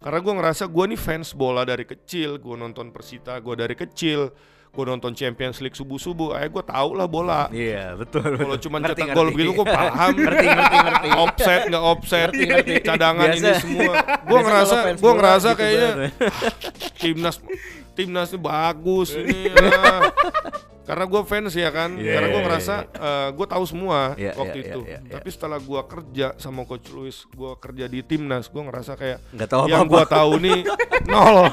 Karena 0.00 0.18
gua 0.24 0.34
ngerasa 0.40 0.64
gua 0.64 0.88
nih 0.88 0.96
fans 0.96 1.36
bola 1.36 1.60
dari 1.68 1.84
kecil, 1.84 2.40
gua 2.40 2.56
nonton 2.56 2.88
Persita 2.88 3.36
gua 3.36 3.52
dari 3.52 3.76
kecil, 3.76 4.32
gua 4.72 4.84
nonton 4.88 5.12
Champions 5.12 5.60
League 5.60 5.76
subuh-subuh, 5.76 6.32
ayo 6.40 6.48
gua 6.48 6.64
tau 6.64 6.96
lah 6.96 7.04
bola. 7.04 7.52
Iya, 7.52 8.00
betul. 8.00 8.32
Kalau 8.40 8.56
cuma 8.56 8.80
Ngerti, 8.80 9.04
cetak 9.04 9.12
gol 9.12 9.28
begitu 9.28 9.52
gua 9.52 9.68
paham. 9.68 10.16
ngerti, 10.24 10.46
ngerti, 10.48 10.76
ngerti. 10.80 11.08
offset 11.20 11.60
nggak 11.68 11.84
offset, 11.84 12.28
Ngerti, 12.32 12.44
ngerti. 12.48 12.72
cadangan 12.80 13.28
ini 13.28 13.40
Biasa. 13.44 13.60
semua. 13.60 13.92
Gua 14.24 14.40
Biasa 14.40 14.48
ngerasa, 14.48 14.76
bola 15.04 15.14
ngerasa 15.20 15.48
gitu 15.52 15.58
kayaknya 15.60 15.88
banget. 15.92 16.12
timnas 17.04 17.36
timnasnya 17.92 18.38
bagus 18.40 19.08
ini 19.12 19.52
ya. 19.52 19.52
karena 20.90 21.04
gue 21.06 21.22
fans 21.22 21.54
ya 21.54 21.70
kan 21.70 21.94
Iya, 21.94 22.18
karena 22.18 22.26
gue 22.26 22.40
iya, 22.42 22.46
ngerasa 22.50 22.74
gue 23.30 23.46
tahu 23.46 23.64
semua 23.70 23.98
Iya, 24.18 24.34
waktu 24.34 24.58
iya, 24.58 24.66
itu 24.74 24.80
iya, 24.90 24.98
iya. 25.06 25.12
tapi 25.14 25.28
setelah 25.30 25.58
gue 25.62 25.80
kerja 25.86 26.26
sama 26.34 26.66
coach 26.66 26.90
Luis 26.90 27.22
gue 27.30 27.52
kerja 27.62 27.86
di 27.86 28.02
timnas 28.02 28.50
gue 28.50 28.58
ngerasa 28.58 28.98
kayak 28.98 29.22
Nggak 29.30 29.48
tahu 29.54 29.62
yang 29.70 29.86
gue 29.86 30.04
tahu 30.10 30.32
nih 30.42 30.60
nol 31.14 31.46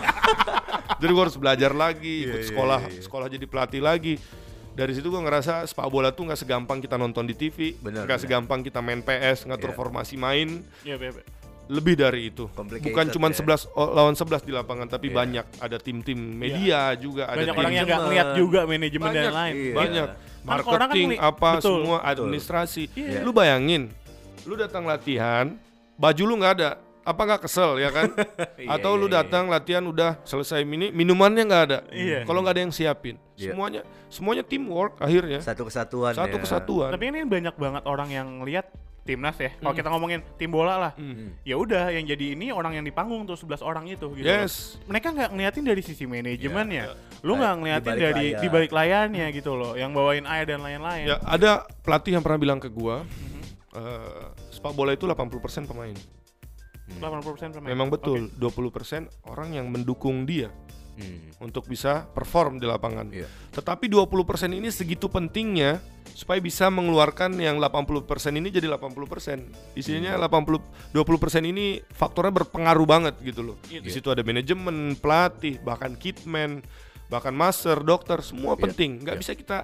jadi 0.97 1.11
gue 1.13 1.23
harus 1.29 1.37
belajar 1.37 1.71
lagi 1.77 2.25
Iya, 2.25 2.27
ikut 2.33 2.41
iya, 2.41 2.47
sekolah 2.49 2.79
iya, 2.81 2.89
iya. 2.97 3.01
sekolah 3.05 3.27
jadi 3.29 3.45
pelatih 3.45 3.81
lagi 3.85 4.15
dari 4.73 4.93
situ 4.93 5.09
gue 5.09 5.21
ngerasa 5.21 5.65
sepak 5.65 5.85
bola 5.89 6.13
tuh 6.13 6.29
nggak 6.29 6.37
segampang 6.37 6.77
kita 6.77 7.01
nonton 7.01 7.25
di 7.25 7.33
TV, 7.33 7.73
nggak 7.81 8.21
segampang 8.21 8.61
kita 8.61 8.77
main 8.77 9.01
PS 9.01 9.49
ngatur 9.49 9.73
Iya. 9.73 9.77
formasi 9.81 10.21
main, 10.21 10.61
Iya, 10.85 11.01
iya, 11.01 11.17
iya. 11.17 11.23
Lebih 11.67 11.95
dari 11.95 12.27
itu. 12.27 12.47
Bukan 12.47 13.05
cuma 13.09 13.27
ya. 13.27 13.35
11 13.35 13.67
o- 13.69 13.91
lawan 13.91 14.15
11 14.15 14.41
di 14.41 14.51
lapangan, 14.51 14.87
tapi 14.87 15.07
Iya. 15.07 15.15
banyak 15.15 15.45
ada 15.59 15.77
tim-tim 15.77 16.15
media 16.15 16.95
juga, 16.95 17.27
ada 17.27 17.37
Banyak 17.37 17.47
tim 17.49 17.59
orang 17.59 17.73
yang 17.73 17.83
nggak 17.83 17.91
manajemen. 17.93 18.07
ngeliat 18.07 18.27
juga 18.33 18.59
manajemen 18.63 19.05
dan 19.05 19.13
banyak, 19.13 19.33
lain. 19.33 19.53
Iya. 19.53 19.73
banyak 19.75 20.07
Kan 20.07 20.23
kan 20.47 20.47
marketing 20.47 21.07
ngeli- 21.11 21.19
apa 21.21 21.49
betul. 21.53 21.75
semua 21.77 21.97
administrasi. 22.01 22.83
Iya. 22.93 23.19
Lu 23.19 23.31
bayangin, 23.31 23.91
lu 24.43 24.55
datang 24.55 24.83
latihan, 24.83 25.45
baju 25.95 26.23
lu 26.23 26.33
nggak 26.35 26.53
ada, 26.55 26.69
apa 27.03 27.21
nggak 27.21 27.41
kesel 27.41 27.71
ya 27.77 27.89
kan? 27.89 28.11
Iya, 28.57 28.67
Atau 28.73 28.95
iya, 28.95 28.99
lu 28.99 29.07
iya. 29.07 29.15
datang 29.21 29.43
latihan 29.47 29.83
udah 29.83 30.17
selesai 30.23 30.63
mini, 30.63 30.89
minumannya 30.89 31.43
nggak 31.43 31.63
ada. 31.65 31.79
Iya. 31.89 32.23
Kalau 32.23 32.39
nggak 32.41 32.55
ada 32.55 32.61
yang 32.63 32.71
siapin, 32.71 33.15
Iya. 33.35 33.51
semuanya 33.51 33.81
semuanya 34.07 34.41
teamwork 34.41 34.95
akhirnya. 34.97 35.43
Satu 35.43 35.67
kesatuan 35.67 36.15
Satu 36.15 36.39
ya. 36.39 36.41
kesatuan. 36.41 36.89
Tapi 36.89 37.05
ini 37.07 37.19
banyak 37.21 37.53
banget 37.53 37.83
orang 37.83 38.07
yang 38.07 38.27
lihat 38.41 38.71
timnas 39.07 39.39
ya. 39.39 39.55
Kalau 39.55 39.71
kita 39.71 39.87
ngomongin 39.87 40.19
tim 40.35 40.51
bola 40.51 40.75
lah, 40.77 40.91
Hmm. 40.93 41.31
ya 41.41 41.55
udah 41.55 41.87
yang 41.89 42.03
jadi 42.03 42.35
ini 42.35 42.51
orang 42.51 42.75
yang 42.75 42.83
di 42.83 42.91
panggung 42.91 43.23
tuh 43.23 43.33
11 43.33 43.63
orang 43.63 43.87
itu 43.87 44.11
gitu. 44.13 44.27
Yes. 44.27 44.75
Mereka 44.85 45.15
nggak 45.15 45.29
ngeliatin 45.31 45.63
dari 45.63 45.79
sisi 45.79 46.03
manajemennya. 46.03 46.91
Lu 47.23 47.33
Baik, 47.33 47.39
nggak 47.39 47.53
di 47.53 47.59
ngeliatin 47.63 47.87
balik 47.87 48.03
dari 48.03 48.25
layar. 48.27 48.41
di 48.43 48.47
balik 48.51 48.71
layarnya 48.71 49.25
gitu 49.31 49.51
loh, 49.55 49.73
yang 49.73 49.95
bawain 49.95 50.27
air 50.27 50.43
dan 50.45 50.59
lain-lain. 50.59 51.07
Ya 51.07 51.17
ada 51.23 51.63
pelatih 51.81 52.13
yang 52.13 52.21
pernah 52.21 52.37
bilang 52.37 52.59
ke 52.59 52.67
gua, 52.67 53.01
Mhm. 53.01 53.41
eh, 53.73 54.23
sepak 54.51 54.75
bola 54.75 54.91
itu 54.91 55.07
80% 55.07 55.63
pemain. 55.65 55.95
80% 56.87 57.51
pemain. 57.53 57.67
Memang 57.67 57.87
betul, 57.87 58.31
20% 58.33 59.07
orang 59.23 59.51
yang 59.51 59.67
mendukung 59.67 60.23
dia 60.23 60.47
Hmm. 60.97 61.29
untuk 61.39 61.67
bisa 61.67 62.09
perform 62.09 62.57
di 62.57 62.65
lapangan. 62.65 63.11
Iya. 63.11 63.29
Tetapi 63.53 63.85
20% 63.85 64.49
ini 64.49 64.71
segitu 64.71 65.05
pentingnya 65.05 65.77
supaya 66.17 66.41
bisa 66.41 66.65
mengeluarkan 66.73 67.37
yang 67.37 67.61
80% 67.61 68.33
ini 68.41 68.49
jadi 68.49 68.65
80%. 68.65 69.53
Isinya 69.77 70.17
Hmm. 70.17 70.25
80 70.25 70.65
20% 70.89 71.45
ini 71.45 71.77
faktornya 71.93 72.33
berpengaruh 72.41 72.89
banget 72.89 73.21
gitu 73.21 73.45
loh. 73.45 73.57
Iya. 73.69 73.85
Di 73.85 73.93
situ 73.93 74.09
ada 74.09 74.25
manajemen, 74.25 74.97
pelatih, 74.97 75.61
bahkan 75.61 75.93
kitman, 75.93 76.65
bahkan 77.05 77.37
master, 77.37 77.85
dokter, 77.85 78.25
semua 78.25 78.57
Iya. 78.57 78.65
penting. 78.65 79.05
nggak 79.05 79.13
Iya. 79.13 79.21
bisa 79.21 79.31
kita 79.37 79.57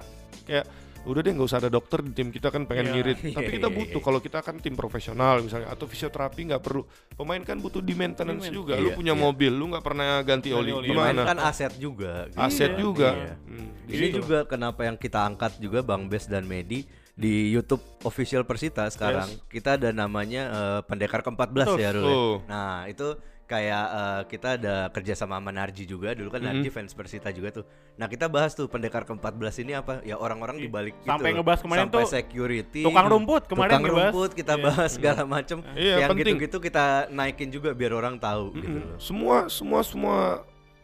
kayak 0.46 0.66
udah 1.04 1.20
deh 1.20 1.32
nggak 1.32 1.44
usah 1.44 1.58
ada 1.58 1.68
dokter 1.68 2.00
di 2.00 2.10
tim 2.10 2.28
kita 2.28 2.48
kan 2.48 2.64
pengen 2.64 2.86
Iya. 2.86 2.92
ngirit. 2.92 3.18
Iya, 3.20 3.36
Tapi 3.36 3.50
kita 3.52 3.68
iya, 3.68 3.76
butuh 3.76 4.00
iya. 4.00 4.06
kalau 4.06 4.18
kita 4.18 4.38
kan 4.40 4.54
tim 4.56 4.74
profesional 4.74 5.34
misalnya 5.38 5.68
atau 5.68 5.84
fisioterapi 5.84 6.40
nggak 6.48 6.60
perlu. 6.60 6.82
Pemain 7.10 7.40
kan 7.40 7.56
butuh 7.56 7.78
di 7.78 7.92
maintenance 7.92 8.48
juga. 8.48 8.74
Lu 8.74 8.88
Iya, 8.88 8.96
punya 8.96 9.12
iya. 9.12 9.20
mobil, 9.20 9.52
lu 9.52 9.68
nggak 9.68 9.84
pernah 9.84 10.20
ganti 10.20 10.48
oli. 10.50 10.72
Gimana? 10.72 11.24
kan 11.24 11.38
aset 11.40 11.76
juga. 11.76 12.26
gitu. 12.26 12.38
Aset 12.38 12.72
Iya, 12.72 12.80
juga. 12.80 13.08
iya. 13.12 13.34
Hmm, 13.38 13.68
Ini 13.84 14.06
gitu. 14.08 14.16
juga 14.20 14.38
kenapa 14.44 14.80
yang 14.82 14.96
kita 14.96 15.20
angkat 15.22 15.56
juga 15.58 15.80
Bang 15.80 16.08
Bes 16.08 16.24
dan 16.24 16.44
Medi 16.44 16.82
di 17.14 17.48
YouTube 17.48 17.84
official 18.02 18.42
Persita 18.42 18.88
sekarang 18.88 19.28
kita 19.46 19.76
ada 19.76 19.90
namanya 19.90 20.42
eh, 20.48 20.80
Pendekar 20.82 21.20
ke-14 21.20 21.52
Betul. 21.54 21.78
ya 21.78 21.90
dulu. 21.92 22.08
ya. 22.08 22.48
Nah, 22.48 22.76
itu 22.86 23.06
kayak 23.44 23.84
eh, 23.86 24.22
kita 24.26 24.48
ada 24.56 24.74
kerja 24.88 25.12
sama 25.14 25.36
sama 25.36 25.50
Narji 25.50 25.84
juga 25.84 26.12
dulu 26.12 26.28
kan 26.28 26.40
Mm-hmm. 26.40 26.60
Narji 26.60 26.70
fans 26.70 26.92
Persita 26.92 27.28
juga 27.28 27.48
tuh. 27.52 27.64
Nah, 27.94 28.06
kita 28.06 28.26
bahas 28.26 28.52
tuh 28.52 28.66
Pendekar 28.66 29.02
ke-14 29.02 29.54
ini 29.60 29.72
apa? 29.72 30.00
Ya 30.00 30.14
orang-orang 30.14 30.56
di 30.56 30.66
balik 30.66 30.94
Iya. 30.98 31.08
Sampai 31.10 31.28
itu. 31.28 31.36
ngebahas 31.36 31.60
kemarin 31.60 31.82
sampai 31.84 31.96
tuh 31.96 32.08
security. 32.10 32.82
tukang 32.82 33.06
rumput 33.06 33.42
kemarin 33.44 33.70
tukang 33.70 33.84
dibahas. 33.84 34.04
rumput 34.10 34.30
kita 34.32 34.54
Iya. 34.54 34.62
bahas 34.62 34.90
segala 34.92 35.22
macem 35.24 35.58
Iya, 35.74 35.94
yang 35.98 36.10
penting. 36.10 36.36
gitu-gitu 36.36 36.56
kita 36.60 36.84
naikin 37.08 37.48
juga 37.48 37.70
biar 37.70 37.92
orang 37.92 38.16
tahu 38.16 38.54
gitu 38.54 38.68
Mm-mm. 38.70 38.88
loh. 38.88 38.98
Semua 38.98 39.36
semua 39.48 39.80
semua 39.82 40.18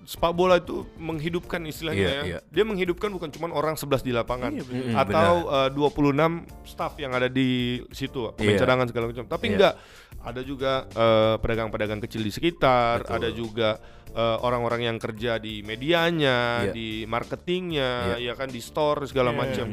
sepak 0.02 0.32
bola 0.32 0.56
itu 0.56 0.88
menghidupkan 0.96 1.60
istilahnya 1.64 2.00
Iya, 2.00 2.10
ya. 2.10 2.22
iya. 2.24 2.38
Dia 2.48 2.64
menghidupkan 2.64 3.08
bukan 3.08 3.28
cuma 3.28 3.48
orang 3.50 3.74
11 3.74 4.00
di 4.00 4.10
lapangan 4.10 4.50
Iya, 4.50 4.64
betul. 4.64 4.84
Mm-mm, 4.90 4.96
atau 4.96 5.34
eh, 5.46 5.68
26 5.70 6.32
staff 6.64 6.92
yang 6.96 7.12
ada 7.12 7.26
di 7.26 7.80
situ, 7.90 8.32
pemain 8.34 8.56
Iya. 8.56 8.60
cadangan 8.60 8.86
segala 8.88 9.04
macam. 9.08 9.24
Tapi 9.24 9.44
Iya. 9.46 9.52
enggak 9.54 9.74
ada 10.20 10.40
juga 10.42 10.72
eh, 10.90 11.34
pedagang-pedagang 11.38 12.00
kecil 12.00 12.20
di 12.20 12.32
sekitar, 12.32 13.04
Betul. 13.04 13.14
ada 13.16 13.28
juga 13.30 13.68
eh, 14.10 14.36
orang-orang 14.42 14.90
yang 14.90 14.98
kerja 14.98 15.38
di 15.38 15.62
medianya, 15.62 16.66
Iya. 16.66 16.72
di 16.74 16.88
marketingnya, 17.06 18.18
ya 18.18 18.34
kan 18.34 18.50
di 18.50 18.58
store 18.58 19.06
segala 19.06 19.30
Iya. 19.30 19.38
macam. 19.38 19.66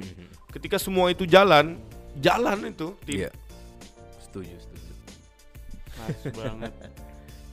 Ketika 0.53 0.77
semua 0.77 1.09
itu 1.09 1.25
jalan, 1.25 1.73
jalan 2.17 2.69
itu 2.69 2.93
tim. 3.01 3.25
Iya. 3.25 3.31
Setuju, 4.21 4.53
setuju. 4.61 4.91
Nice 5.97 6.25
banget. 6.31 6.73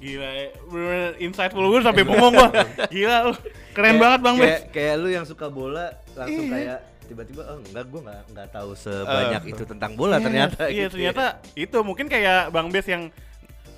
Gila, 0.04 0.28
ya. 0.28 0.48
bener 0.68 1.10
insightful 1.16 1.64
gue 1.64 1.80
sampai 1.80 2.04
bengong 2.04 2.28
gua. 2.30 2.48
Gila 2.92 3.16
lu. 3.24 3.32
Keren 3.72 3.88
Kayak- 3.88 3.98
banget 3.98 4.20
Bang 4.20 4.36
Bes. 4.36 4.44
kayak, 4.46 4.60
kayak 4.70 4.94
lu 5.00 5.08
yang 5.08 5.24
suka 5.24 5.46
bola 5.48 5.86
langsung 6.12 6.44
Iya. 6.44 6.52
kayak 6.52 6.78
tiba-tiba 7.04 7.42
oh 7.44 7.58
enggak 7.58 7.84
gua 7.86 8.00
nggak 8.02 8.20
nggak 8.30 8.48
tahu 8.50 8.70
sebanyak 8.74 9.42
itu 9.46 9.62
tentang 9.62 9.92
bola 9.92 10.16
ternyata 10.18 10.62
Iya, 10.66 10.88
gitu 10.88 10.96
ya. 10.96 11.12
ternyata 11.12 11.24
itu 11.54 11.76
mungkin 11.80 12.06
kayak 12.06 12.48
Bang 12.48 12.68
Bes 12.68 12.84
yang 12.84 13.08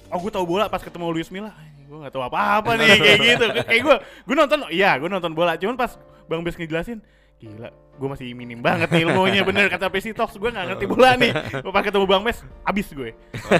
oh 0.06 0.18
gue 0.18 0.30
tahu 0.30 0.46
bola 0.48 0.66
pas 0.66 0.78
ketemu 0.78 1.06
Luis 1.10 1.30
Milla. 1.30 1.50
Gue 1.86 2.02
gak 2.02 2.10
tahu 2.10 2.22
apa-apa 2.24 2.74
nih 2.74 2.98
kayak 2.98 3.18
gitu. 3.24 3.46
Kayak 3.62 3.82
gue, 3.82 3.96
gue 4.02 4.34
nonton, 4.36 4.58
iya 4.68 4.94
gue 4.94 5.06
nonton 5.06 5.30
bola. 5.30 5.54
Cuman 5.54 5.74
pas 5.74 5.94
Bang 6.26 6.42
Bes 6.42 6.54
ngejelasin, 6.54 6.98
gila, 7.36 7.68
gue 7.68 8.08
masih 8.08 8.32
minim 8.32 8.64
banget 8.64 8.88
nih 8.88 9.04
ilmunya 9.04 9.44
bener 9.44 9.68
kata 9.68 9.92
PC 9.92 10.16
Talks. 10.16 10.40
Gue 10.40 10.48
gak 10.48 10.72
ngerti 10.72 10.84
bola 10.88 11.20
nih. 11.20 11.32
Pas 11.60 11.82
ketemu 11.84 12.06
Bang 12.08 12.24
Bes, 12.24 12.40
abis 12.64 12.88
gue. 12.96 13.12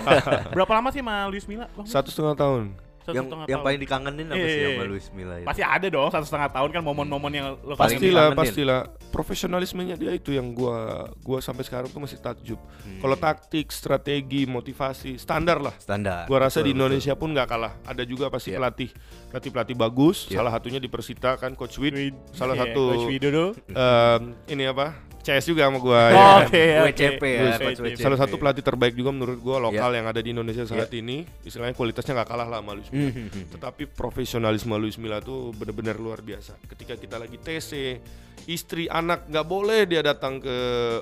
Berapa 0.56 0.72
lama 0.80 0.88
sih 0.88 1.04
sama 1.04 1.28
Luis 1.28 1.44
Milla? 1.44 1.68
Bang? 1.76 1.84
Satu 1.84 2.08
setengah 2.08 2.36
tahun. 2.36 2.85
Satu 3.06 3.14
yang 3.14 3.24
setengah 3.24 3.44
yang 3.44 3.54
tahun. 3.54 3.64
paling 3.64 3.80
dikangenin 3.80 4.26
apa 4.26 4.36
Iya, 4.36 4.46
sih 4.46 4.56
iya, 4.56 4.66
sama 4.66 4.76
iya. 4.76 4.90
Luis 4.90 5.06
Milla 5.10 5.34
itu? 5.36 5.46
Pasti 5.46 5.62
ada 5.62 5.86
dong 5.88 6.08
satu 6.10 6.26
setengah 6.26 6.50
tahun 6.50 6.70
kan 6.70 6.82
momen-momen 6.82 7.32
yang 7.32 7.46
lo 7.56 7.72
Paling 7.72 7.72
kangenin. 7.72 7.78
pastilah 7.78 8.24
dikangenin. 8.24 8.40
pastilah 8.42 8.80
profesionalismenya 9.10 9.94
dia 9.94 10.12
itu 10.12 10.30
yang 10.30 10.50
gua 10.50 10.78
gua 11.18 11.38
sampai 11.38 11.62
sekarang 11.62 11.86
tuh 11.86 11.98
masih 11.98 12.18
takjub 12.18 12.58
Hmm. 12.76 12.98
kalau 12.98 13.16
taktik 13.16 13.70
strategi 13.70 14.44
motivasi 14.44 15.16
standar 15.16 15.58
lah 15.58 15.74
standar. 15.76 16.26
gua 16.26 16.38
rasa 16.42 16.58
Betul, 16.58 16.62
di 16.62 16.70
betul. 16.70 16.78
Indonesia 16.82 17.14
pun 17.14 17.28
nggak 17.30 17.46
kalah 17.46 17.72
ada 17.82 18.02
juga 18.02 18.26
pasti 18.26 18.48
Iya. 18.48 18.58
pelatih 18.58 18.90
pelatih 19.28 19.50
pelatih 19.50 19.76
bagus 19.76 20.26
Iya. 20.26 20.36
salah 20.36 20.52
satunya 20.52 20.76
di 20.76 20.86
Persita 20.86 21.30
kan 21.34 21.52
coach 21.52 21.76
Wid 21.76 21.94
salah 22.30 22.54
Iya, 22.54 22.62
satu 22.66 22.82
Coach 22.92 23.06
Widodo. 23.08 23.44
em, 23.68 24.22
ini 24.48 24.64
apa 24.64 25.05
CS 25.26 25.44
juga 25.44 25.66
sama 25.66 25.78
gua 25.78 25.98
Oh, 26.06 26.06
ya 26.06 26.14
kan? 26.14 26.46
Oke. 26.46 26.62
WCP 26.86 27.22
ya, 27.26 27.42
WCP. 27.58 27.98
salah 27.98 28.14
satu 28.16 28.34
pelatih 28.36 28.62
terbaik 28.62 28.94
juga 28.94 29.10
menurut 29.10 29.38
gua 29.38 29.58
lokal 29.60 29.90
Iya. 29.90 29.96
yang 29.96 30.06
ada 30.06 30.20
di 30.20 30.30
Indonesia 30.30 30.62
saat 30.62 30.86
ini 30.92 31.26
istilahnya 31.42 31.74
kualitasnya 31.74 32.14
nggak 32.14 32.28
kalah 32.28 32.46
lah 32.46 32.60
sama 32.60 32.72
Luis 32.72 32.86
Milla 32.88 33.10
Hmm. 33.10 33.50
tetapi 33.50 33.82
profesionalisme 33.88 34.70
Luis 34.76 34.96
Milla 34.96 35.18
tuh 35.18 35.50
bener-bener 35.52 35.96
luar 35.96 36.20
biasa 36.20 36.54
ketika 36.66 36.94
kita 36.94 37.16
lagi 37.16 37.36
TC 37.36 37.98
istri 38.46 38.86
anak 38.86 39.26
nggak 39.26 39.42
boleh 39.44 39.82
dia 39.84 40.00
datang 40.00 40.38
ke 40.38 40.54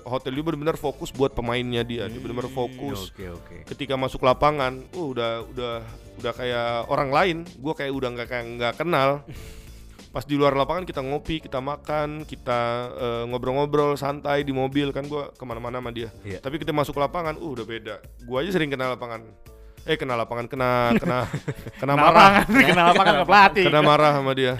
hotel 0.03 0.33
dia 0.33 0.41
bener-bener 0.43 0.77
fokus 0.77 1.11
buat 1.11 1.31
pemainnya 1.31 1.83
dia 1.83 2.07
dia 2.07 2.17
bener-bener 2.17 2.49
fokus 2.49 3.11
Oke, 3.11 3.29
oke. 3.29 3.57
ketika 3.67 3.95
masuk 3.95 4.23
lapangan 4.23 4.81
uh, 4.91 5.07
udah 5.07 5.33
udah 5.47 5.75
udah 6.15 6.33
kayak 6.33 6.69
orang 6.87 7.11
lain 7.11 7.37
gua 7.59 7.75
kayak 7.75 7.93
udah 7.93 8.09
nggak 8.11 8.29
kayak 8.31 8.45
nggak 8.55 8.75
kenal 8.77 9.21
pas 10.15 10.23
di 10.23 10.33
luar 10.33 10.55
lapangan 10.55 10.87
kita 10.87 11.03
ngopi 11.03 11.43
kita 11.43 11.59
makan 11.59 12.23
kita 12.23 12.61
eh, 12.95 13.23
ngobrol-ngobrol 13.27 13.95
santai 13.95 14.41
di 14.41 14.55
mobil 14.55 14.89
kan 14.89 15.03
gua 15.05 15.29
ke 15.29 15.43
mana-mana 15.43 15.77
sama 15.77 15.91
dia 15.91 16.15
Iya. 16.23 16.39
tapi 16.39 16.57
kita 16.57 16.71
masuk 16.71 16.95
lapangan 16.95 17.35
uh 17.35 17.51
udah 17.51 17.67
beda 17.67 17.95
gua 18.23 18.41
aja 18.41 18.55
sering 18.55 18.71
kenal 18.71 18.95
lapangan 18.95 19.27
eh 19.83 19.97
kenal 19.97 20.15
lapangan 20.15 20.47
kena 20.47 20.71
kena 20.95 21.19
kena 21.83 21.93
Kenal 21.93 21.97
marah 21.99 22.31
kenal 22.47 22.85
lapangan 22.89 23.13
ke 23.13 23.25
pelatih. 23.25 23.65
kena 23.67 23.81
marah 23.83 24.13
sama 24.15 24.33
dia 24.33 24.55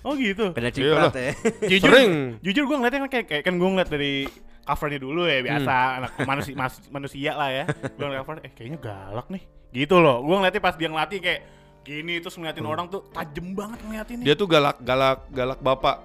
Oh 0.00 0.16
gitu. 0.16 0.56
Kena 0.56 0.72
ciprat 0.72 1.12
ya. 1.12 1.36
Jujur, 1.76 1.92
Sering. 1.92 2.40
jujur 2.40 2.64
gue 2.64 2.72
ngeliatnya 2.72 3.04
kan 3.04 3.10
kayak, 3.12 3.26
kayak 3.28 3.42
kan 3.44 3.54
gue 3.54 3.68
ngeliat 3.68 3.90
dari 3.90 4.24
covernya 4.62 4.96
dulu 4.96 5.28
ya 5.28 5.44
biasa 5.44 5.74
Hmm. 5.76 5.96
anak 6.00 6.12
manusia 6.24 6.54
mas- 6.56 6.88
manusia 6.88 7.30
lah 7.36 7.52
ya. 7.52 7.64
Gue 7.68 8.08
ngeliat 8.08 8.24
cover, 8.24 8.40
eh 8.40 8.48
kayaknya 8.48 8.78
galak 8.80 9.28
nih. 9.28 9.44
Gitu 9.68 9.92
loh. 9.94 10.24
Gue 10.24 10.40
ngeliatnya 10.40 10.62
pas 10.62 10.72
dia 10.72 10.88
ngelatih 10.88 11.20
kayak 11.20 11.40
gini 11.80 12.20
terus 12.20 12.36
ngeliatin 12.36 12.62
orang 12.62 12.86
tuh 12.86 13.02
tajem 13.10 13.52
banget 13.52 13.78
ngeliatinnya. 13.82 14.24
dia 14.24 14.34
tuh 14.34 14.46
galak 14.46 14.76
galak 14.80 15.24
galak 15.30 15.58
bapak. 15.58 15.96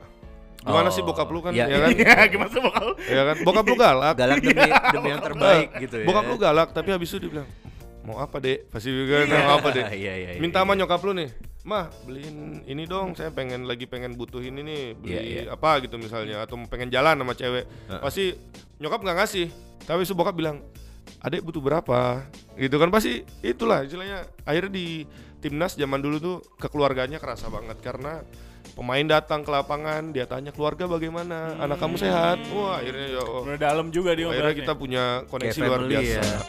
Gimana 0.65 0.89
Oh, 0.89 0.93
sih 0.93 1.05
bokap 1.05 1.29
lu 1.29 1.45
kan? 1.45 1.53
Iya, 1.53 1.69
ya 1.69 1.77
kan? 1.77 1.89
Iya, 2.01 2.15
gimana 2.25 2.49
sih 2.49 2.57
bakal? 2.57 2.87
ya 3.05 3.21
kan? 3.21 3.35
Bokap 3.45 3.65
lu 3.69 3.75
galak. 3.77 4.13
Galak 4.17 4.37
demi 4.41 4.65
demi 4.65 5.09
yang 5.13 5.21
terbaik 5.21 5.67
gitu 5.77 5.95
ya. 6.01 6.05
bokap 6.09 6.25
lu 6.25 6.35
galak 6.41 6.67
tapi 6.73 6.89
habis 6.89 7.09
itu 7.13 7.17
dia 7.21 7.29
bilang 7.37 7.47
mau 8.01 8.17
apa 8.17 8.37
dek? 8.41 8.69
Pasti 8.73 8.89
bilang 8.89 9.29
mau 9.29 9.61
apa 9.61 9.67
dek? 9.69 9.85
Iya, 10.01 10.13
iya, 10.17 10.29
iya, 10.35 10.41
minta 10.41 10.57
iya. 10.57 10.65
sama 10.65 10.73
nyokap 10.73 11.01
lu 11.05 11.13
nih 11.13 11.29
mah 11.65 11.89
beliin 12.05 12.61
ini 12.69 12.85
dong 12.85 13.17
saya 13.17 13.33
pengen 13.33 13.65
lagi 13.65 13.89
pengen 13.89 14.13
butuh 14.13 14.37
ini 14.37 14.61
nih 14.61 14.81
beli 14.93 15.09
Iya, 15.11 15.21
iya. 15.21 15.41
apa 15.49 15.81
gitu 15.81 15.97
misalnya 15.97 16.45
atau 16.45 16.61
pengen 16.65 16.89
jalan 16.89 17.17
sama 17.17 17.33
cewek. 17.33 17.65
Pasti 18.01 18.33
nyokap 18.77 19.01
nggak 19.01 19.17
ngasih. 19.21 19.47
Tapi 19.85 20.01
su 20.01 20.13
bokap 20.13 20.33
bilang 20.33 20.61
adek 21.21 21.41
butuh 21.41 21.61
berapa? 21.61 22.25
Gitu 22.53 22.73
kan 22.77 22.89
pasti 22.89 23.21
itulah 23.41 23.81
istilahnya. 23.81 24.29
Akhirnya 24.45 24.71
di 24.73 25.05
timnas 25.45 25.77
zaman 25.77 26.01
dulu 26.01 26.17
tuh 26.17 26.35
kekeluarganya 26.57 27.21
kerasa 27.21 27.53
banget 27.53 27.77
karena 27.85 28.25
pemain 28.73 29.05
datang 29.05 29.45
ke 29.45 29.53
lapangan 29.53 30.09
dia 30.09 30.25
tanya 30.25 30.49
keluarga 30.49 30.89
bagaimana? 30.89 31.53
Anak 31.61 31.77
kamu 31.77 32.01
sehat? 32.01 32.41
Wah 32.49 32.81
akhirnya 32.81 33.13
ya. 33.13 33.23
Udah 33.45 33.59
dalam 33.61 33.93
juga 33.93 34.17
dia 34.17 34.25
akhirnya 34.25 34.57
kita 34.57 34.73
punya 34.73 35.21
Kayak 35.21 35.29
koneksi 35.29 35.59
luar 35.61 35.81
biasa. 35.85 36.17
ya. 36.17 36.39